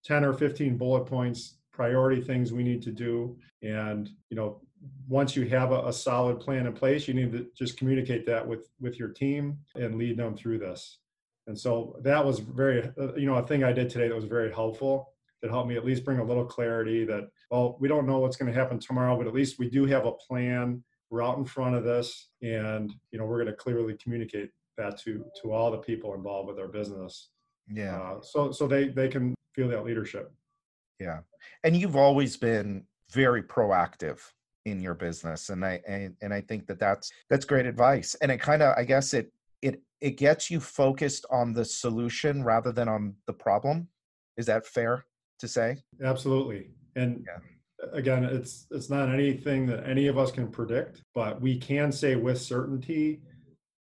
10 0.06 0.24
or 0.24 0.34
15 0.34 0.78
bullet 0.78 1.06
points, 1.06 1.58
priority 1.74 2.22
things 2.22 2.54
we 2.54 2.64
need 2.64 2.84
to 2.84 2.92
do. 2.92 3.36
And, 3.64 4.12
you 4.30 4.38
know, 4.38 4.62
once 5.08 5.36
you 5.36 5.48
have 5.48 5.72
a, 5.72 5.88
a, 5.88 5.94
solid 5.94 6.40
plan 6.40 6.68
in 6.68 6.74
place, 6.74 7.08
you 7.08 7.14
need 7.14 7.32
to 7.32 7.48
just 7.58 7.78
communicate 7.78 8.26
that 8.26 8.48
with 8.48 8.70
with 8.80 9.00
your 9.00 9.10
team 9.10 9.58
and 9.76 9.98
lead 9.98 10.18
them 10.18 10.36
through 10.36 10.60
this. 10.60 11.00
And 11.48 11.58
so 11.58 11.96
that 12.04 12.24
was 12.24 12.40
very, 12.40 12.92
uh, 13.00 13.16
you 13.16 13.26
know, 13.26 13.36
a 13.36 13.46
thing 13.46 13.64
I 13.64 13.74
did 13.74 13.90
today 13.90 14.08
that 14.08 14.16
was 14.16 14.26
very 14.26 14.54
helpful. 14.54 15.14
That 15.42 15.50
helped 15.50 15.68
me 15.68 15.78
at 15.78 15.86
least 15.86 16.06
bring 16.06 16.20
a 16.20 16.24
little 16.24 16.46
clarity 16.46 17.06
that, 17.06 17.30
well, 17.50 17.78
we 17.80 17.88
don't 17.88 18.06
know 18.06 18.20
what's 18.20 18.38
going 18.38 18.52
to 18.52 18.58
happen 18.58 18.78
tomorrow, 18.78 19.18
but 19.18 19.26
at 19.26 19.34
least 19.34 19.58
we 19.58 19.70
do 19.70 19.86
have 19.86 20.06
a 20.06 20.12
plan. 20.12 20.84
We're 21.10 21.24
out 21.24 21.38
in 21.40 21.46
front 21.46 21.76
of 21.76 21.84
this, 21.84 22.30
and 22.44 22.94
you 23.12 23.18
know, 23.18 23.26
we're 23.26 23.38
going 23.44 23.48
to 23.48 23.54
clearly 23.54 23.96
communicate 23.96 24.52
that 24.78 25.00
to 25.02 25.26
to 25.42 25.52
all 25.52 25.72
the 25.72 25.78
people 25.78 26.14
involved 26.14 26.50
with 26.50 26.60
our 26.60 26.68
business. 26.68 27.30
Yeah. 27.68 28.00
Uh, 28.00 28.22
so 28.22 28.52
so 28.52 28.68
they 28.68 28.90
they 28.90 29.08
can 29.08 29.34
feel 29.56 29.70
that 29.70 29.84
leadership. 29.84 30.32
Yeah, 31.00 31.22
and 31.64 31.76
you've 31.76 31.96
always 31.96 32.38
been 32.38 32.86
very 33.12 33.42
proactive 33.42 34.20
in 34.66 34.82
your 34.82 34.94
business 34.94 35.50
and 35.50 35.66
i 35.66 35.82
and, 35.88 36.16
and 36.22 36.34
i 36.34 36.42
think 36.42 36.68
that 36.68 36.80
that's 36.80 37.12
that's 37.30 37.46
great 37.46 37.66
advice 37.66 38.16
and 38.22 38.32
it 38.32 38.40
kind 38.40 38.62
of 38.62 38.74
i 38.78 38.84
guess 38.84 39.14
it 39.14 39.32
it 39.62 39.82
it 40.02 40.12
gets 40.12 40.50
you 40.50 40.60
focused 40.60 41.26
on 41.30 41.54
the 41.54 41.66
solution 41.66 42.44
rather 42.44 42.72
than 42.72 42.88
on 42.88 43.16
the 43.28 43.34
problem. 43.34 43.90
Is 44.38 44.46
that 44.46 44.66
fair 44.66 45.06
to 45.40 45.48
say? 45.48 45.78
Absolutely 46.02 46.70
and 46.96 47.26
yeah. 47.28 47.90
again 47.94 48.24
it's 48.24 48.66
it's 48.72 48.90
not 48.90 49.10
anything 49.10 49.66
that 49.66 49.88
any 49.88 50.08
of 50.08 50.18
us 50.18 50.32
can 50.32 50.48
predict 50.48 51.04
but 51.14 51.40
we 51.40 51.58
can 51.58 51.92
say 51.92 52.16
with 52.16 52.42
certainty 52.42 53.22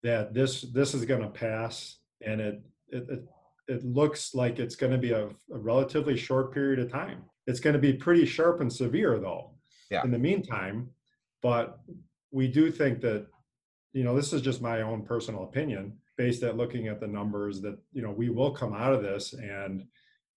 that 0.03 0.33
this 0.33 0.61
this 0.61 0.93
is 0.93 1.05
going 1.05 1.21
to 1.21 1.29
pass 1.29 1.97
and 2.25 2.39
it 2.39 2.61
it, 2.89 3.09
it 3.09 3.23
it 3.67 3.85
looks 3.85 4.35
like 4.35 4.59
it's 4.59 4.75
going 4.75 4.91
to 4.91 4.97
be 4.97 5.11
a, 5.11 5.25
a 5.25 5.57
relatively 5.57 6.17
short 6.17 6.53
period 6.53 6.79
of 6.79 6.91
time. 6.91 7.23
It's 7.47 7.61
going 7.61 7.73
to 7.73 7.79
be 7.79 7.93
pretty 7.93 8.25
sharp 8.25 8.59
and 8.59 8.71
severe 8.71 9.17
though 9.19 9.52
yeah. 9.93 10.03
in 10.03 10.11
the 10.11 10.19
meantime. 10.19 10.89
But 11.41 11.79
we 12.31 12.47
do 12.47 12.71
think 12.71 13.01
that, 13.01 13.27
you 13.93 14.03
know, 14.03 14.15
this 14.15 14.33
is 14.33 14.41
just 14.41 14.61
my 14.61 14.81
own 14.81 15.03
personal 15.03 15.43
opinion 15.43 15.97
based 16.17 16.43
at 16.43 16.57
looking 16.57 16.87
at 16.87 16.99
the 16.99 17.07
numbers 17.07 17.61
that, 17.61 17.77
you 17.91 18.01
know, 18.01 18.11
we 18.11 18.29
will 18.29 18.51
come 18.51 18.73
out 18.73 18.93
of 18.93 19.01
this 19.01 19.33
and 19.33 19.85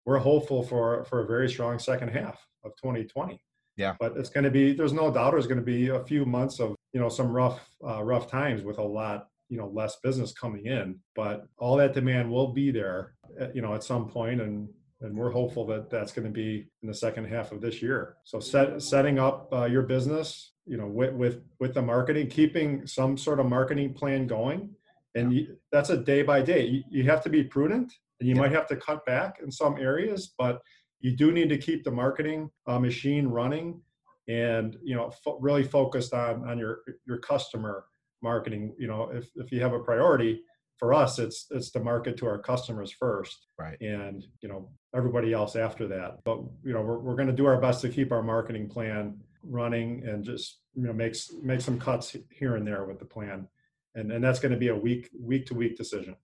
we're 0.05 0.19
hopeful 0.19 0.63
for 0.63 1.05
for 1.05 1.23
a 1.23 1.27
very 1.27 1.49
strong 1.49 1.79
second 1.79 2.09
half 2.09 2.47
of 2.65 2.73
2020. 2.77 3.41
Yeah. 3.77 3.95
But 3.99 4.17
it's 4.17 4.31
going 4.31 4.45
to 4.45 4.51
be 4.51 4.73
there's 4.73 4.93
no 4.93 5.13
doubt 5.13 5.33
there's 5.33 5.47
going 5.47 5.59
to 5.59 5.65
be 5.65 5.89
a 5.89 6.05
few 6.05 6.25
months 6.25 6.61
of, 6.61 6.77
you 6.93 7.01
know, 7.01 7.09
some 7.09 7.29
rough 7.29 7.69
uh, 7.87 8.03
rough 8.03 8.31
times 8.31 8.63
with 8.63 8.79
a 8.79 8.83
lot 8.83 9.29
you 9.49 9.57
know 9.57 9.69
less 9.69 9.97
business 10.03 10.33
coming 10.33 10.67
in 10.67 10.99
but 11.15 11.47
all 11.59 11.77
that 11.77 11.95
demand 11.95 12.31
will 12.31 12.49
be 12.49 12.71
there 12.71 13.15
uh, 13.41 13.47
you 13.55 13.63
know 13.63 13.75
at 13.75 13.85
some 13.85 14.09
point 14.09 14.41
and 14.41 14.69
and 15.01 15.17
we're 15.17 15.31
hopeful 15.31 15.67
that 15.67 15.91
that's 15.91 16.13
going 16.13 16.27
to 16.27 16.33
be 16.33 16.69
in 16.83 16.89
the 16.89 16.95
second 16.95 17.27
half 17.27 17.53
of 17.53 17.61
this 17.61 17.83
year. 17.83 18.17
So 18.25 18.41
set, 18.41 18.81
setting 18.83 19.19
up 19.19 19.49
uh, 19.53 19.67
your 19.67 19.83
business, 19.83 20.53
you 20.67 20.77
know, 20.77 20.87
with, 20.87 21.15
with 21.15 21.43
with 21.61 21.75
the 21.75 21.83
marketing, 21.83 22.29
keeping 22.29 22.87
some 22.87 23.17
sort 23.17 23.39
of 23.39 23.47
marketing 23.47 23.95
plan 23.95 24.27
going, 24.27 24.71
and 25.15 25.33
you, 25.33 25.57
that's 25.71 25.91
a 25.91 25.97
day 25.97 26.23
by 26.23 26.43
day. 26.43 26.67
You, 26.67 26.83
you, 26.91 27.05
have 27.05 27.23
to 27.25 27.31
be 27.31 27.45
prudent, 27.45 27.93
and 28.21 28.29
you 28.29 28.35
yeah. 28.35 28.41
might 28.41 28.53
have 28.53 28.67
to 28.69 28.77
cut 28.77 29.05
back 29.07 29.37
in 29.43 29.51
some 29.51 29.79
areas, 29.79 30.35
but 30.39 30.61
you 31.01 31.15
do 31.15 31.31
need 31.31 31.49
to 31.51 31.59
keep 31.59 31.85
the 31.85 31.91
marketing 31.91 32.51
uh, 32.67 32.79
machine 32.79 33.27
running, 33.29 33.81
and 34.29 34.77
you 34.83 34.97
know, 34.97 35.11
fo- 35.23 35.39
really 35.39 35.63
focused 35.63 36.15
on 36.15 36.49
on 36.49 36.59
your 36.59 36.81
your 37.07 37.19
customer 37.19 37.85
marketing. 38.23 38.75
You 38.79 38.89
know, 38.89 39.11
if 39.13 39.29
if 39.37 39.53
you 39.53 39.61
have 39.61 39.75
a 39.75 39.81
priority, 39.81 40.41
for 40.79 40.93
us 40.93 41.19
it's 41.19 41.47
it's 41.51 41.71
to 41.71 41.81
market 41.81 42.17
to 42.19 42.27
our 42.27 42.39
customers 42.39 42.93
first 42.93 43.47
right. 43.59 43.81
and 43.81 44.27
you 44.41 44.49
know 44.49 44.69
everybody 44.95 45.33
else 45.33 45.57
after 45.57 45.87
that. 45.89 46.19
But 46.25 46.39
you 46.65 46.73
know 46.73 46.83
we're, 46.83 46.99
we're 46.99 47.17
going 47.17 47.29
to 47.29 47.35
do 47.35 47.47
our 47.47 47.61
best 47.61 47.81
to 47.83 47.89
keep 47.89 48.13
our 48.13 48.23
marketing 48.23 48.69
plan 48.69 49.19
running 49.43 50.05
and 50.07 50.25
just 50.25 50.61
you 50.75 50.87
know 50.87 50.93
makes 50.93 51.31
make 51.43 51.61
some 51.61 51.79
cuts 51.79 52.17
here 52.31 52.57
and 52.57 52.67
there 52.67 52.85
with 52.85 52.99
the 52.99 53.05
plan. 53.05 53.49
And 53.95 54.13
and 54.13 54.23
that's 54.23 54.41
going 54.41 54.53
to 54.53 54.59
be 54.59 54.69
a 54.69 54.77
week 54.77 55.11
week 55.19 55.47
to 55.47 55.55
week 55.55 55.77
decision. 55.77 56.17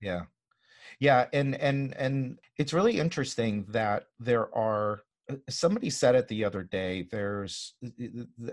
Yeah. 0.00 0.22
Yeah 0.98 1.26
and 1.32 1.54
and 1.56 1.96
and 1.96 2.38
it's 2.56 2.72
really 2.72 2.98
interesting 2.98 3.66
that 3.68 4.06
there 4.18 4.52
are 4.54 5.02
Uh, 5.30 5.36
somebody 5.48 5.90
said 5.90 6.14
it 6.14 6.28
the 6.28 6.44
other 6.44 6.62
day 6.62 7.06
there's 7.10 7.74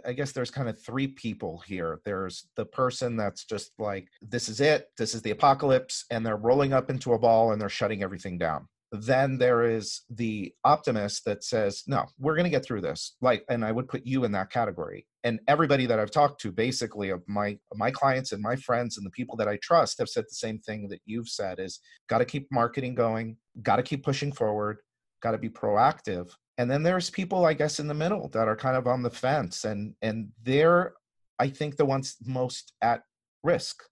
i 0.05 0.13
guess 0.13 0.31
there's 0.31 0.51
kind 0.51 0.69
of 0.69 0.79
three 0.81 1.07
people 1.07 1.61
here. 1.65 1.99
There's 2.05 2.47
the 2.55 2.65
person 2.65 3.17
that's 3.17 3.45
just 3.45 3.71
like 3.77 4.07
this 4.21 4.49
is 4.49 4.61
it 4.61 4.87
this 4.97 5.13
is 5.13 5.21
the 5.21 5.31
apocalypse 5.31 6.05
and 6.11 6.25
they're 6.25 6.37
rolling 6.37 6.73
up 6.73 6.89
into 6.89 7.13
a 7.13 7.19
ball 7.19 7.51
and 7.51 7.61
they're 7.61 7.69
shutting 7.69 8.03
everything 8.03 8.37
down. 8.37 8.67
Then 8.91 9.37
there 9.37 9.63
is 9.63 10.03
the 10.09 10.53
optimist 10.63 11.25
that 11.25 11.43
says 11.43 11.83
no 11.87 12.05
we're 12.19 12.35
going 12.35 12.45
to 12.45 12.49
get 12.49 12.63
through 12.63 12.81
this 12.81 13.17
like 13.21 13.43
and 13.49 13.65
i 13.65 13.71
would 13.71 13.87
put 13.89 14.05
you 14.05 14.23
in 14.23 14.31
that 14.33 14.51
category. 14.51 15.05
And 15.23 15.39
everybody 15.47 15.85
that 15.87 15.99
i've 15.99 16.11
talked 16.11 16.39
to 16.41 16.51
basically 16.51 17.09
of 17.09 17.21
my 17.27 17.57
my 17.73 17.91
clients 17.91 18.31
and 18.31 18.41
my 18.41 18.55
friends 18.55 18.97
and 18.97 19.05
the 19.05 19.11
people 19.11 19.35
that 19.37 19.47
i 19.47 19.57
trust 19.61 19.97
have 19.99 20.09
said 20.09 20.25
the 20.25 20.35
same 20.35 20.59
thing 20.59 20.87
that 20.89 21.01
you've 21.05 21.29
said 21.29 21.59
is 21.59 21.79
got 22.07 22.19
to 22.19 22.25
keep 22.25 22.47
marketing 22.51 22.95
going 22.95 23.37
got 23.61 23.77
to 23.77 23.83
keep 23.83 24.03
pushing 24.03 24.31
forward 24.31 24.79
got 25.21 25.31
to 25.31 25.37
be 25.37 25.49
proactive 25.49 26.29
and 26.57 26.69
then 26.69 26.83
there's 26.83 27.09
people 27.09 27.45
i 27.45 27.53
guess 27.53 27.79
in 27.79 27.87
the 27.87 27.93
middle 27.93 28.29
that 28.29 28.47
are 28.47 28.55
kind 28.55 28.75
of 28.77 28.87
on 28.87 29.03
the 29.03 29.09
fence 29.09 29.65
and 29.65 29.93
and 30.01 30.29
they're 30.43 30.93
i 31.39 31.47
think 31.47 31.75
the 31.75 31.85
ones 31.85 32.17
most 32.25 32.73
at 32.81 33.03
risk. 33.43 33.83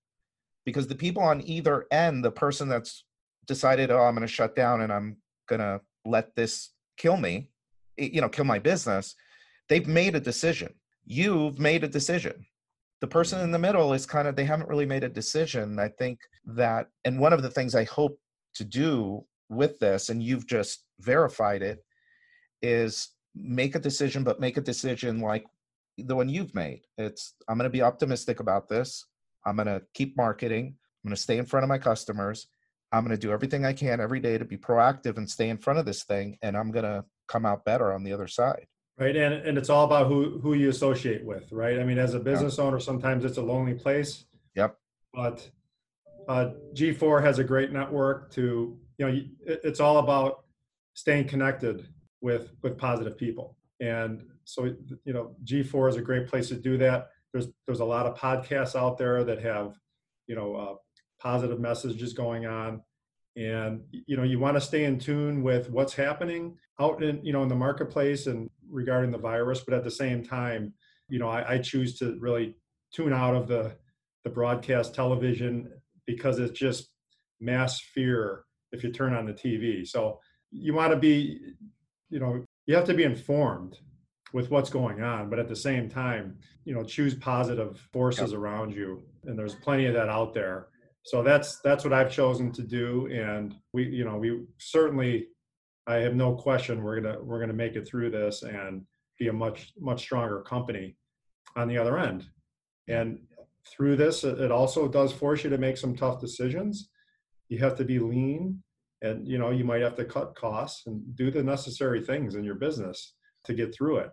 Because 0.65 0.87
the 0.87 0.95
people 0.95 1.21
on 1.21 1.47
either 1.47 1.85
end 1.91 2.25
the 2.25 2.31
person 2.31 2.67
that's 2.67 3.05
decided 3.45 3.91
oh 3.91 4.01
i'm 4.01 4.15
going 4.15 4.27
to 4.27 4.33
shut 4.33 4.55
down 4.55 4.81
and 4.81 4.91
i'm 4.91 5.17
going 5.47 5.59
to 5.59 5.79
let 6.05 6.35
this 6.35 6.71
kill 6.97 7.17
me 7.17 7.49
you 7.97 8.19
know 8.19 8.29
kill 8.29 8.45
my 8.45 8.57
business 8.57 9.15
they've 9.69 9.87
made 9.87 10.15
a 10.15 10.19
decision. 10.19 10.73
You've 11.05 11.59
made 11.59 11.83
a 11.83 11.87
decision. 11.87 12.45
The 13.01 13.07
person 13.07 13.41
in 13.41 13.51
the 13.51 13.59
middle 13.59 13.93
is 13.93 14.05
kind 14.05 14.27
of 14.27 14.35
they 14.35 14.45
haven't 14.45 14.69
really 14.69 14.85
made 14.85 15.03
a 15.03 15.09
decision. 15.09 15.79
I 15.79 15.89
think 15.89 16.19
that 16.45 16.87
and 17.03 17.19
one 17.19 17.33
of 17.33 17.41
the 17.41 17.49
things 17.49 17.75
i 17.75 17.83
hope 17.85 18.19
to 18.53 18.63
do 18.63 19.25
with 19.49 19.79
this 19.79 20.09
and 20.09 20.21
you've 20.21 20.47
just 20.47 20.85
verified 20.99 21.61
it 21.61 21.83
is 22.65 23.09
make 23.35 23.75
a 23.75 23.79
decision, 23.79 24.23
but 24.23 24.39
make 24.39 24.57
a 24.57 24.61
decision 24.61 25.19
like 25.19 25.45
the 25.97 26.15
one 26.15 26.29
you've 26.29 26.55
made. 26.55 26.81
It's 26.97 27.33
I'm 27.47 27.57
going 27.57 27.69
to 27.69 27.77
be 27.77 27.81
optimistic 27.81 28.39
about 28.39 28.67
this. 28.67 29.05
I'm 29.45 29.55
going 29.55 29.67
to 29.67 29.81
keep 29.93 30.17
marketing. 30.17 30.75
I'm 31.03 31.09
going 31.09 31.15
to 31.15 31.21
stay 31.21 31.37
in 31.37 31.45
front 31.45 31.63
of 31.63 31.69
my 31.69 31.77
customers. 31.77 32.47
I'm 32.91 33.03
going 33.03 33.17
to 33.17 33.21
do 33.21 33.31
everything 33.31 33.65
I 33.65 33.73
can 33.73 33.99
every 33.99 34.19
day 34.19 34.37
to 34.37 34.45
be 34.45 34.57
proactive 34.57 35.17
and 35.17 35.29
stay 35.29 35.49
in 35.49 35.57
front 35.57 35.79
of 35.79 35.85
this 35.85 36.03
thing, 36.03 36.37
and 36.41 36.55
I'm 36.57 36.71
going 36.71 36.85
to 36.85 37.03
come 37.27 37.45
out 37.45 37.65
better 37.65 37.93
on 37.93 38.03
the 38.03 38.13
other 38.13 38.27
side. 38.27 38.67
Right, 38.97 39.15
and 39.15 39.33
and 39.33 39.57
it's 39.57 39.69
all 39.69 39.85
about 39.85 40.07
who 40.07 40.39
who 40.39 40.53
you 40.53 40.69
associate 40.69 41.25
with, 41.25 41.51
right? 41.51 41.79
I 41.79 41.83
mean, 41.83 41.97
as 41.97 42.13
a 42.13 42.19
business 42.19 42.59
owner, 42.59 42.79
sometimes 42.79 43.25
it's 43.25 43.37
a 43.37 43.41
lonely 43.41 43.73
place. 43.73 44.23
Yep. 44.55 44.77
But 45.13 45.49
uh, 46.29 46.51
G4 46.73 47.21
has 47.21 47.37
a 47.39 47.43
great 47.43 47.73
network 47.73 48.31
to 48.33 48.77
you 48.97 49.05
know. 49.05 49.21
It's 49.45 49.81
all 49.81 49.97
about 49.97 50.45
staying 50.93 51.27
connected 51.27 51.89
with 52.25 52.51
with 52.61 52.77
positive 52.77 53.17
people. 53.17 53.55
And 53.79 54.23
so 54.43 54.65
you 55.05 55.13
know 55.13 55.35
g4 55.43 55.89
is 55.89 55.95
a 55.95 56.01
great 56.01 56.27
place 56.27 56.49
to 56.49 56.55
do 56.55 56.77
that. 56.79 57.09
There's 57.31 57.47
there's 57.65 57.81
a 57.81 57.85
lot 57.85 58.05
of 58.05 58.17
podcasts 58.17 58.75
out 58.75 58.97
there 58.97 59.23
that 59.23 59.41
have 59.41 59.75
you 60.27 60.35
know 60.35 60.55
uh, 60.55 60.75
positive 61.21 61.59
messages 61.59 62.13
going 62.13 62.45
on. 62.45 62.81
And 63.37 63.81
you 63.91 64.17
know 64.17 64.23
you 64.23 64.39
want 64.39 64.57
to 64.57 64.61
stay 64.61 64.85
in 64.85 64.99
tune 64.99 65.43
with 65.43 65.69
what's 65.69 65.93
happening 65.93 66.57
out 66.79 67.03
in 67.03 67.23
you 67.23 67.33
know 67.33 67.43
in 67.43 67.49
the 67.49 67.55
marketplace 67.67 68.27
and 68.27 68.49
regarding 68.69 69.11
the 69.11 69.17
virus. 69.17 69.61
But 69.61 69.75
at 69.75 69.83
the 69.83 69.91
same 69.91 70.23
time 70.23 70.73
you 71.09 71.19
know, 71.19 71.29
I, 71.29 71.53
I 71.53 71.57
choose 71.59 71.97
to 71.99 72.17
really 72.19 72.55
tune 72.93 73.13
out 73.13 73.35
of 73.35 73.47
the 73.47 73.75
the 74.23 74.29
broadcast 74.29 74.95
television 74.95 75.71
because 76.07 76.39
it's 76.39 76.57
just 76.57 76.89
mass 77.39 77.79
fear 77.79 78.43
if 78.71 78.83
you 78.83 78.91
turn 78.91 79.13
on 79.13 79.25
the 79.25 79.33
TV. 79.33 79.87
So 79.87 80.19
you 80.51 80.73
want 80.73 80.91
to 80.91 80.97
be, 80.97 81.53
you 82.09 82.19
know, 82.19 82.43
you 82.65 82.75
have 82.75 82.85
to 82.85 82.93
be 82.93 83.03
informed 83.03 83.77
with 84.33 84.49
what's 84.51 84.69
going 84.69 85.01
on, 85.01 85.29
but 85.29 85.39
at 85.39 85.47
the 85.47 85.55
same 85.55 85.89
time, 85.89 86.37
you 86.65 86.73
know, 86.73 86.83
choose 86.83 87.15
positive 87.15 87.79
forces 87.93 88.31
yep. 88.31 88.39
around 88.39 88.73
you, 88.73 89.03
and 89.25 89.37
there's 89.37 89.55
plenty 89.55 89.85
of 89.85 89.93
that 89.93 90.09
out 90.09 90.33
there. 90.33 90.67
So 91.03 91.21
that's 91.21 91.59
that's 91.61 91.83
what 91.83 91.93
I've 91.93 92.11
chosen 92.11 92.51
to 92.53 92.63
do, 92.63 93.07
and 93.07 93.55
we, 93.73 93.83
you 93.83 94.03
know, 94.03 94.17
we 94.17 94.41
certainly, 94.57 95.27
I 95.87 95.95
have 95.97 96.15
no 96.15 96.35
question 96.35 96.83
we're 96.83 96.99
gonna 96.99 97.21
we're 97.21 97.39
gonna 97.39 97.53
make 97.53 97.75
it 97.75 97.87
through 97.87 98.09
this 98.09 98.43
and 98.43 98.81
be 99.19 99.27
a 99.27 99.33
much 99.33 99.71
much 99.79 100.01
stronger 100.01 100.41
company 100.41 100.97
on 101.55 101.67
the 101.67 101.77
other 101.77 101.97
end. 101.97 102.25
And 102.87 103.19
through 103.67 103.95
this, 103.95 104.23
it 104.23 104.51
also 104.51 104.87
does 104.87 105.11
force 105.11 105.43
you 105.43 105.49
to 105.49 105.57
make 105.57 105.77
some 105.77 105.95
tough 105.95 106.19
decisions. 106.19 106.89
You 107.49 107.59
have 107.59 107.75
to 107.77 107.85
be 107.85 107.99
lean, 107.99 108.63
and 109.01 109.27
you 109.27 109.37
know 109.37 109.51
you 109.51 109.63
might 109.63 109.81
have 109.81 109.95
to 109.95 110.05
cut 110.05 110.35
costs 110.35 110.87
and 110.87 111.01
do 111.15 111.31
the 111.31 111.43
necessary 111.43 112.01
things 112.01 112.35
in 112.35 112.43
your 112.43 112.55
business 112.55 113.13
to 113.43 113.53
get 113.53 113.73
through 113.73 113.97
it. 113.97 114.09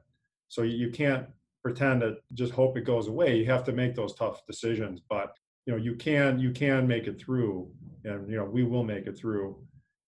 So 0.49 0.63
you 0.63 0.91
can't 0.91 1.27
pretend 1.63 2.01
to 2.01 2.17
just 2.35 2.53
hope 2.53 2.77
it 2.77 2.85
goes 2.85 3.09
away. 3.09 3.37
You 3.37 3.47
have 3.47 3.65
to 3.65 3.73
make 3.73 3.95
those 3.95 4.15
tough 4.15 4.45
decisions, 4.47 5.01
but 5.09 5.33
you 5.67 5.73
know 5.73 5.79
you 5.79 5.95
can 5.95 6.39
you 6.39 6.51
can 6.51 6.87
make 6.87 7.07
it 7.07 7.21
through, 7.21 7.71
and 8.05 8.29
you 8.29 8.37
know 8.37 8.45
we 8.45 8.65
will 8.65 8.85
make 8.85 9.07
it 9.07 9.17
through, 9.17 9.57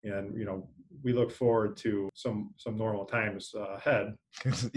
and 0.04 0.38
you 0.38 0.44
know 0.44 0.68
we 1.02 1.12
look 1.12 1.30
forward 1.30 1.76
to 1.78 2.08
some 2.14 2.54
some 2.56 2.76
normal 2.76 3.04
times 3.04 3.52
uh, 3.56 3.76
ahead. 3.76 4.14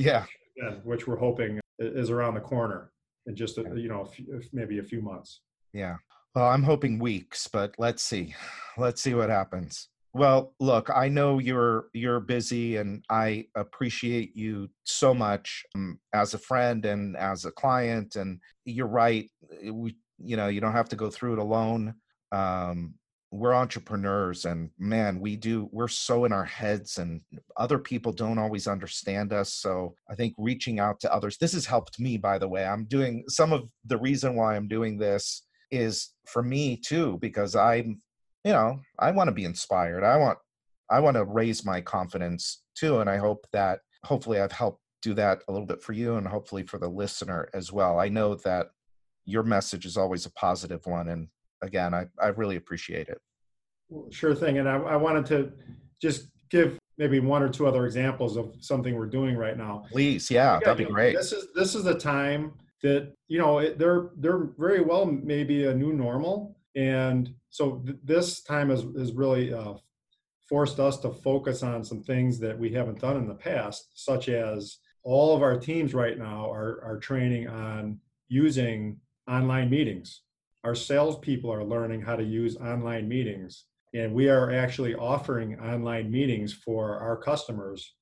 yeah, 0.58 0.72
which 0.84 1.08
we're 1.08 1.18
hoping 1.18 1.60
is 1.80 2.10
around 2.10 2.36
the 2.36 2.42
corner 2.42 2.92
in 3.26 3.36
just 3.36 3.58
a, 3.58 3.64
you 3.76 3.88
know 3.88 4.02
a 4.02 4.06
few, 4.06 4.42
maybe 4.52 4.80
a 4.80 4.84
few 4.84 5.02
months. 5.02 5.42
Yeah. 5.74 5.96
Well, 6.36 6.50
I'm 6.50 6.64
hoping 6.64 6.98
weeks, 6.98 7.48
but 7.48 7.76
let's 7.78 8.02
see. 8.02 8.34
Let's 8.78 9.02
see 9.02 9.14
what 9.14 9.30
happens. 9.30 9.90
Well, 10.14 10.54
look, 10.60 10.90
I 10.94 11.08
know 11.08 11.40
you're 11.40 11.88
you're 11.94 12.20
busy 12.20 12.78
and 12.78 13.04
I 13.10 13.46
appreciate 13.56 14.36
you 14.36 14.70
so 14.84 15.14
much 15.14 15.64
um, 15.76 16.00
as 16.14 16.34
a 16.34 16.40
friend 16.40 16.86
and 16.86 17.16
as 17.18 17.46
a 17.46 17.52
client 17.52 18.16
and 18.16 18.40
you're 18.66 18.88
right. 18.88 19.30
We 19.72 19.96
you 20.18 20.38
know, 20.38 20.48
you 20.48 20.62
don't 20.62 20.74
have 20.74 20.90
to 20.90 20.96
go 20.96 21.10
through 21.10 21.34
it 21.34 21.40
alone. 21.40 21.96
Um, 22.32 22.96
we're 23.34 23.56
entrepreneurs 23.56 24.46
and 24.46 24.70
man 24.78 25.20
we 25.20 25.36
do 25.36 25.68
we're 25.72 25.88
so 25.88 26.26
in 26.26 26.32
our 26.32 26.46
heads 26.46 27.00
and 27.00 27.20
other 27.58 27.80
people 27.80 28.12
don't 28.12 28.38
always 28.38 28.68
understand 28.68 29.34
us 29.34 29.52
so 29.52 29.96
i 30.08 30.14
think 30.14 30.36
reaching 30.38 30.80
out 30.80 31.00
to 31.00 31.12
others 31.12 31.36
this 31.40 31.54
has 31.54 31.66
helped 31.66 32.00
me 32.00 32.16
by 32.16 32.38
the 32.38 32.48
way 32.48 32.64
i'm 32.64 32.86
doing 32.86 33.24
some 33.28 33.52
of 33.52 33.68
the 33.86 33.98
reason 33.98 34.36
why 34.36 34.56
i'm 34.56 34.68
doing 34.68 35.00
this 35.00 35.48
is 35.74 36.10
for 36.26 36.44
me 36.44 36.78
too 36.78 37.18
because 37.22 37.56
i'm 37.56 38.02
you 38.44 38.52
know 38.52 38.80
i 39.00 39.12
want 39.12 39.28
to 39.28 39.34
be 39.34 39.46
inspired 39.46 40.04
i 40.04 40.18
want 40.18 40.38
i 40.90 41.00
want 41.00 41.16
to 41.16 41.26
raise 41.26 41.66
my 41.66 41.82
confidence 41.82 42.64
too 42.76 43.00
and 43.00 43.10
i 43.10 43.18
hope 43.18 43.46
that 43.52 43.80
hopefully 44.06 44.40
i've 44.40 44.52
helped 44.52 44.82
do 45.02 45.14
that 45.14 45.40
a 45.50 45.52
little 45.52 45.68
bit 45.68 45.82
for 45.82 45.94
you 45.94 46.16
and 46.16 46.28
hopefully 46.28 46.64
for 46.64 46.78
the 46.78 46.88
listener 46.88 47.50
as 47.54 47.72
well 47.72 48.00
i 48.00 48.08
know 48.08 48.36
that 48.36 48.68
your 49.26 49.44
message 49.44 49.86
is 49.86 49.98
always 49.98 50.26
a 50.26 50.32
positive 50.32 50.86
one 50.86 51.10
and 51.10 51.28
again, 51.64 51.94
I, 51.94 52.06
I 52.22 52.28
really 52.28 52.58
appreciate 52.58 53.08
it. 53.08 53.20
Sure 54.12 54.36
thing. 54.36 54.60
And 54.60 54.70
I, 54.70 54.78
I 54.78 54.96
wanted 54.96 55.26
to 55.28 55.52
just 56.02 56.28
give 56.50 56.78
maybe 56.98 57.20
one 57.20 57.42
or 57.42 57.50
two 57.50 57.66
other 57.66 57.86
examples 57.86 58.38
of 58.38 58.54
something 58.60 58.96
we're 58.96 59.08
doing 59.08 59.36
right 59.36 59.58
now. 59.58 59.86
Please, 59.92 60.30
yeah, 60.30 60.60
that'd 60.60 60.78
be 60.78 60.92
great. 60.92 61.16
This 61.16 61.32
is 61.32 61.48
this 61.56 61.74
is 61.74 61.84
the 61.84 61.96
time 61.96 62.54
that 62.84 63.14
you 63.28 63.40
know 63.40 63.60
it, 63.60 63.80
they're 63.80 64.12
they're 64.18 64.50
very 64.58 64.82
well 64.82 65.06
maybe 65.06 65.66
a 65.66 65.74
new 65.74 65.94
normal, 65.94 66.58
and 66.76 67.34
so 67.50 67.82
th- 67.86 67.98
this 68.04 68.44
time 68.44 68.70
has 68.70 68.86
has 68.98 69.12
really 69.14 69.54
uh, 69.54 69.74
forced 70.48 70.80
us 70.80 70.98
to 71.00 71.10
focus 71.10 71.64
on 71.64 71.84
some 71.84 72.04
things 72.04 72.40
that 72.40 72.58
we 72.58 72.72
haven't 72.72 73.00
done 73.00 73.18
in 73.18 73.28
the 73.28 73.34
past, 73.34 73.92
such 73.96 74.30
as 74.30 74.78
all 75.04 75.36
of 75.36 75.42
our 75.42 75.58
teams 75.58 75.94
right 75.94 76.18
now 76.18 76.52
are 76.52 76.84
are 76.84 77.00
training 77.00 77.48
on 77.48 78.00
using 78.28 79.00
online 79.28 79.70
meetings 79.70 80.22
our 80.64 80.76
salespeople 80.76 81.52
are 81.52 81.64
learning 81.64 82.02
how 82.02 82.16
to 82.16 82.24
use 82.24 82.56
online 82.58 83.08
meetings. 83.08 83.66
And 83.94 84.14
we 84.14 84.30
are 84.30 84.52
actually 84.52 84.96
offering 84.96 85.60
online 85.60 86.10
meetings 86.10 86.54
for 86.54 86.98
our 87.00 87.18
customers 87.18 87.94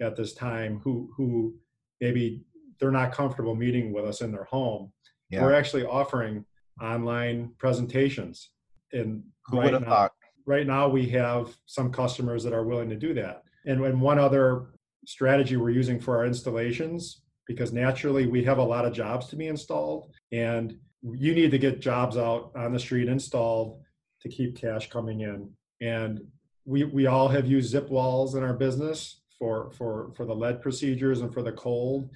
at 0.00 0.16
this 0.16 0.32
time 0.32 0.80
who, 0.84 1.10
who 1.16 1.54
maybe 2.00 2.44
they're 2.78 2.90
not 2.90 3.12
comfortable 3.12 3.54
meeting 3.54 3.92
with 3.92 4.04
us 4.04 4.20
in 4.20 4.32
their 4.32 4.44
home. 4.44 4.92
Yeah. 5.30 5.42
We're 5.42 5.54
actually 5.54 5.84
offering 5.84 6.44
online 6.80 7.52
presentations. 7.58 8.50
And 8.92 9.22
who 9.46 9.60
right 9.60 9.72
now, 9.72 9.80
thought? 9.80 10.12
Right 10.46 10.66
now, 10.66 10.88
we 10.88 11.08
have 11.10 11.54
some 11.66 11.90
customers 11.92 12.44
that 12.44 12.52
are 12.52 12.64
willing 12.64 12.90
to 12.90 12.96
do 12.96 13.14
that. 13.14 13.42
And, 13.66 13.84
and 13.84 14.00
one 14.00 14.18
other 14.18 14.66
strategy 15.06 15.56
we're 15.56 15.70
using 15.70 16.00
for 16.00 16.16
our 16.16 16.26
installations, 16.26 17.22
because 17.46 17.72
naturally 17.72 18.26
we 18.26 18.44
have 18.44 18.58
a 18.58 18.62
lot 18.62 18.84
of 18.84 18.92
jobs 18.92 19.28
to 19.28 19.36
be 19.36 19.48
installed. 19.48 20.12
And 20.32 20.76
you 21.02 21.34
need 21.34 21.50
to 21.50 21.58
get 21.58 21.80
jobs 21.80 22.16
out 22.16 22.52
on 22.56 22.72
the 22.72 22.78
street 22.78 23.08
installed 23.08 23.80
to 24.22 24.28
keep 24.28 24.56
cash 24.56 24.88
coming 24.90 25.20
in. 25.20 25.50
And 25.80 26.20
we 26.64 26.84
we 26.84 27.06
all 27.06 27.28
have 27.28 27.46
used 27.46 27.70
zip 27.70 27.90
walls 27.90 28.34
in 28.34 28.42
our 28.42 28.54
business 28.54 29.20
for 29.38 29.70
for 29.72 30.12
for 30.16 30.24
the 30.24 30.34
lead 30.34 30.62
procedures 30.62 31.20
and 31.20 31.32
for 31.32 31.42
the 31.42 31.52
cold. 31.52 32.10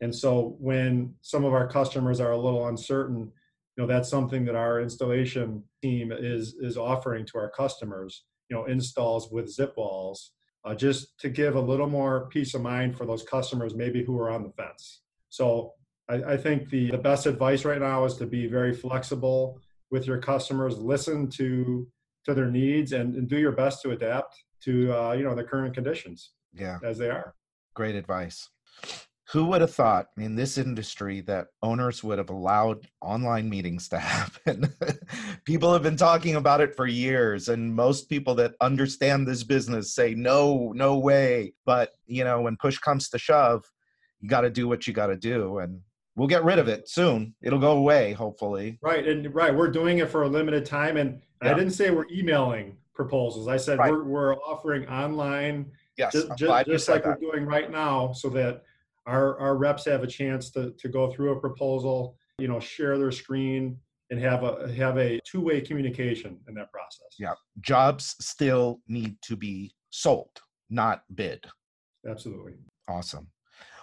And 0.00 0.14
so 0.14 0.56
when 0.58 1.14
some 1.22 1.44
of 1.44 1.54
our 1.54 1.66
customers 1.66 2.20
are 2.20 2.32
a 2.32 2.38
little 2.38 2.66
uncertain, 2.68 3.32
you 3.76 3.82
know 3.82 3.86
that's 3.86 4.08
something 4.08 4.44
that 4.46 4.54
our 4.54 4.80
installation 4.80 5.62
team 5.82 6.10
is 6.12 6.54
is 6.60 6.76
offering 6.76 7.26
to 7.26 7.38
our 7.38 7.50
customers. 7.50 8.24
You 8.48 8.56
know, 8.56 8.64
installs 8.66 9.30
with 9.30 9.50
zip 9.50 9.74
walls, 9.76 10.32
uh, 10.64 10.74
just 10.74 11.18
to 11.20 11.28
give 11.28 11.56
a 11.56 11.60
little 11.60 11.88
more 11.88 12.28
peace 12.28 12.54
of 12.54 12.62
mind 12.62 12.96
for 12.96 13.04
those 13.04 13.22
customers 13.24 13.74
maybe 13.74 14.04
who 14.04 14.18
are 14.18 14.30
on 14.30 14.44
the 14.44 14.50
fence. 14.50 15.02
So 15.28 15.72
I, 16.08 16.14
I 16.14 16.36
think 16.36 16.70
the, 16.70 16.90
the 16.90 16.98
best 16.98 17.26
advice 17.26 17.64
right 17.64 17.80
now 17.80 18.04
is 18.04 18.16
to 18.16 18.26
be 18.26 18.46
very 18.46 18.72
flexible 18.72 19.60
with 19.90 20.06
your 20.06 20.18
customers, 20.18 20.78
listen 20.78 21.28
to 21.30 21.86
to 22.24 22.34
their 22.34 22.50
needs, 22.50 22.92
and, 22.92 23.14
and 23.14 23.28
do 23.28 23.38
your 23.38 23.52
best 23.52 23.82
to 23.82 23.90
adapt 23.90 24.34
to 24.62 24.92
uh, 24.92 25.12
you 25.12 25.24
know 25.24 25.34
the 25.34 25.44
current 25.44 25.74
conditions. 25.74 26.32
Yeah, 26.52 26.78
as 26.82 26.98
they 26.98 27.10
are. 27.10 27.34
Great 27.74 27.94
advice. 27.94 28.48
Who 29.30 29.46
would 29.46 29.60
have 29.60 29.74
thought 29.74 30.06
in 30.16 30.36
this 30.36 30.56
industry 30.56 31.20
that 31.22 31.48
owners 31.60 32.04
would 32.04 32.18
have 32.18 32.30
allowed 32.30 32.86
online 33.00 33.48
meetings 33.48 33.88
to 33.88 33.98
happen? 34.00 34.72
people 35.44 35.72
have 35.72 35.82
been 35.82 35.96
talking 35.96 36.36
about 36.36 36.60
it 36.60 36.76
for 36.76 36.86
years, 36.86 37.48
and 37.48 37.74
most 37.74 38.08
people 38.08 38.34
that 38.36 38.54
understand 38.60 39.26
this 39.26 39.42
business 39.42 39.94
say, 39.94 40.14
no, 40.14 40.72
no 40.74 40.98
way. 40.98 41.54
But, 41.64 41.92
you 42.06 42.22
know, 42.22 42.42
when 42.42 42.56
push 42.56 42.78
comes 42.78 43.08
to 43.10 43.18
shove, 43.18 43.64
you 44.20 44.28
got 44.28 44.42
to 44.42 44.50
do 44.50 44.68
what 44.68 44.86
you 44.86 44.92
got 44.92 45.08
to 45.08 45.16
do. 45.16 45.58
And 45.58 45.80
we'll 46.16 46.28
get 46.28 46.44
rid 46.44 46.58
of 46.58 46.66
it 46.66 46.88
soon. 46.88 47.34
It'll 47.42 47.58
go 47.58 47.76
away, 47.76 48.12
hopefully. 48.12 48.78
Right, 48.82 49.06
and 49.06 49.32
right, 49.34 49.54
we're 49.54 49.70
doing 49.70 49.98
it 49.98 50.10
for 50.10 50.22
a 50.22 50.28
limited 50.28 50.64
time, 50.64 50.96
and 50.96 51.20
yeah. 51.42 51.50
I 51.50 51.54
didn't 51.54 51.72
say 51.72 51.90
we're 51.90 52.08
emailing 52.10 52.76
proposals. 52.94 53.46
I 53.46 53.58
said 53.58 53.78
right. 53.78 53.92
we're 53.92 54.04
we're 54.04 54.36
offering 54.36 54.88
online, 54.88 55.70
yes, 55.96 56.12
just, 56.12 56.28
just, 56.38 56.88
like 56.88 57.04
that. 57.04 57.20
we're 57.20 57.32
doing 57.32 57.44
right 57.46 57.70
now, 57.70 58.12
so 58.12 58.28
that 58.30 58.62
our 59.06 59.38
our 59.38 59.56
reps 59.56 59.84
have 59.86 60.02
a 60.02 60.06
chance 60.06 60.50
to 60.50 60.72
to 60.78 60.88
go 60.88 61.10
through 61.10 61.32
a 61.32 61.40
proposal, 61.40 62.16
you 62.38 62.48
know, 62.48 62.60
share 62.60 62.98
their 62.98 63.12
screen, 63.12 63.78
and 64.10 64.20
have 64.20 64.42
a 64.44 64.72
have 64.74 64.98
a 64.98 65.20
two 65.24 65.40
way 65.40 65.60
communication 65.60 66.38
in 66.48 66.54
that 66.54 66.70
process. 66.72 67.08
Yeah, 67.18 67.34
jobs 67.60 68.16
still 68.20 68.80
need 68.88 69.16
to 69.22 69.36
be 69.36 69.74
sold, 69.90 70.40
not 70.70 71.02
bid. 71.14 71.44
Absolutely. 72.08 72.54
Awesome. 72.88 73.28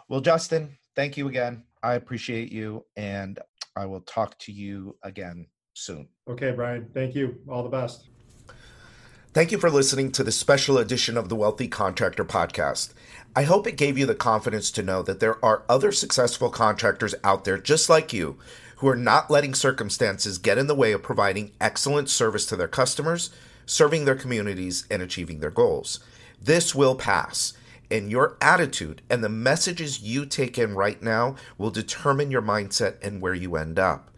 Well, 0.10 0.22
Justin, 0.22 0.78
thank 0.96 1.18
you 1.18 1.28
again. 1.28 1.64
I 1.82 1.96
appreciate 1.96 2.52
you, 2.52 2.86
and 2.96 3.40
I 3.76 3.86
will 3.86 4.02
talk 4.02 4.38
to 4.40 4.52
you 4.52 4.98
again 5.04 5.48
soon. 5.74 6.08
Okay, 6.30 6.52
Brian. 6.52 6.90
Thank 6.94 7.16
you. 7.16 7.40
All 7.50 7.64
the 7.64 7.70
best. 7.70 8.10
Thank 9.34 9.52
you 9.52 9.58
for 9.58 9.72
listening 9.72 10.12
to 10.12 10.24
the 10.24 10.32
special 10.32 10.78
edition 10.78 11.18
of 11.18 11.28
the 11.28 11.36
Wealthy 11.36 11.68
Contractor 11.68 12.24
Podcast. 12.24 12.94
I 13.36 13.46
hope 13.46 13.66
it 13.66 13.78
gave 13.78 13.98
you 13.98 14.06
the 14.06 14.14
confidence 14.14 14.70
to 14.70 14.84
know 14.84 15.02
that 15.02 15.20
there 15.22 15.44
are 15.44 15.64
other 15.68 15.92
successful 15.92 16.52
contractors 16.52 17.16
out 17.24 17.44
there 17.44 17.58
just 17.58 17.90
like 17.90 18.14
you 18.14 18.38
who 18.76 18.88
are 18.88 18.96
not 18.96 19.32
letting 19.32 19.56
circumstances 19.56 20.38
get 20.38 20.60
in 20.60 20.68
the 20.68 20.76
way 20.76 20.92
of 20.92 21.02
providing 21.02 21.52
excellent 21.60 22.12
service 22.12 22.46
to 22.46 22.56
their 22.56 22.68
customers, 22.68 23.32
serving 23.66 24.06
their 24.06 24.14
communities, 24.14 24.86
and 24.92 25.02
achieving 25.02 25.40
their 25.40 25.50
goals. 25.50 26.00
This 26.40 26.76
will 26.76 26.94
pass 26.94 27.54
and 27.90 28.12
your 28.12 28.38
attitude 28.40 29.02
and 29.10 29.24
the 29.24 29.30
messages 29.30 30.04
you 30.04 30.28
take 30.28 30.60
in 30.60 30.76
right 30.76 31.02
now 31.02 31.38
will 31.58 31.72
determine 31.72 32.30
your 32.30 32.44
mindset 32.44 33.04
and 33.04 33.20
where 33.20 33.34
you 33.34 33.56
end 33.56 33.80
up. 33.80 34.12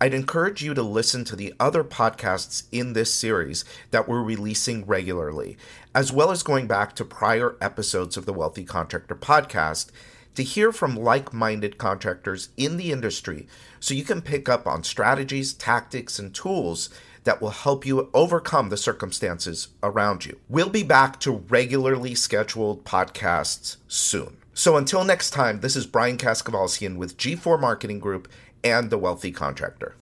I'd 0.00 0.12
encourage 0.12 0.62
you 0.62 0.74
to 0.74 0.82
listen 0.82 1.24
to 1.24 1.36
the 1.36 1.54
other 1.60 1.84
podcasts 1.84 2.64
in 2.72 2.92
this 2.92 3.14
series 3.14 3.64
that 3.90 4.08
we're 4.08 4.22
releasing 4.22 4.84
regularly, 4.84 5.56
as 5.94 6.12
well 6.12 6.30
as 6.30 6.42
going 6.42 6.66
back 6.66 6.94
to 6.96 7.04
prior 7.04 7.56
episodes 7.60 8.16
of 8.16 8.26
the 8.26 8.32
Wealthy 8.32 8.64
Contractor 8.64 9.14
podcast 9.14 9.90
to 10.34 10.42
hear 10.42 10.72
from 10.72 10.96
like 10.96 11.32
minded 11.32 11.78
contractors 11.78 12.48
in 12.56 12.76
the 12.76 12.90
industry 12.90 13.46
so 13.78 13.94
you 13.94 14.02
can 14.02 14.20
pick 14.20 14.48
up 14.48 14.66
on 14.66 14.82
strategies, 14.82 15.52
tactics, 15.52 16.18
and 16.18 16.34
tools 16.34 16.90
that 17.22 17.40
will 17.40 17.50
help 17.50 17.86
you 17.86 18.10
overcome 18.12 18.68
the 18.68 18.76
circumstances 18.76 19.68
around 19.82 20.26
you. 20.26 20.38
We'll 20.48 20.68
be 20.68 20.82
back 20.82 21.20
to 21.20 21.32
regularly 21.32 22.14
scheduled 22.14 22.84
podcasts 22.84 23.76
soon. 23.88 24.38
So 24.52 24.76
until 24.76 25.04
next 25.04 25.30
time, 25.30 25.60
this 25.60 25.74
is 25.74 25.86
Brian 25.86 26.18
Kaskavalciyan 26.18 26.96
with 26.96 27.16
G4 27.16 27.60
Marketing 27.60 27.98
Group 27.98 28.28
and 28.64 28.90
The 28.90 28.98
Wealthy 28.98 29.30
Contractor. 29.30 29.94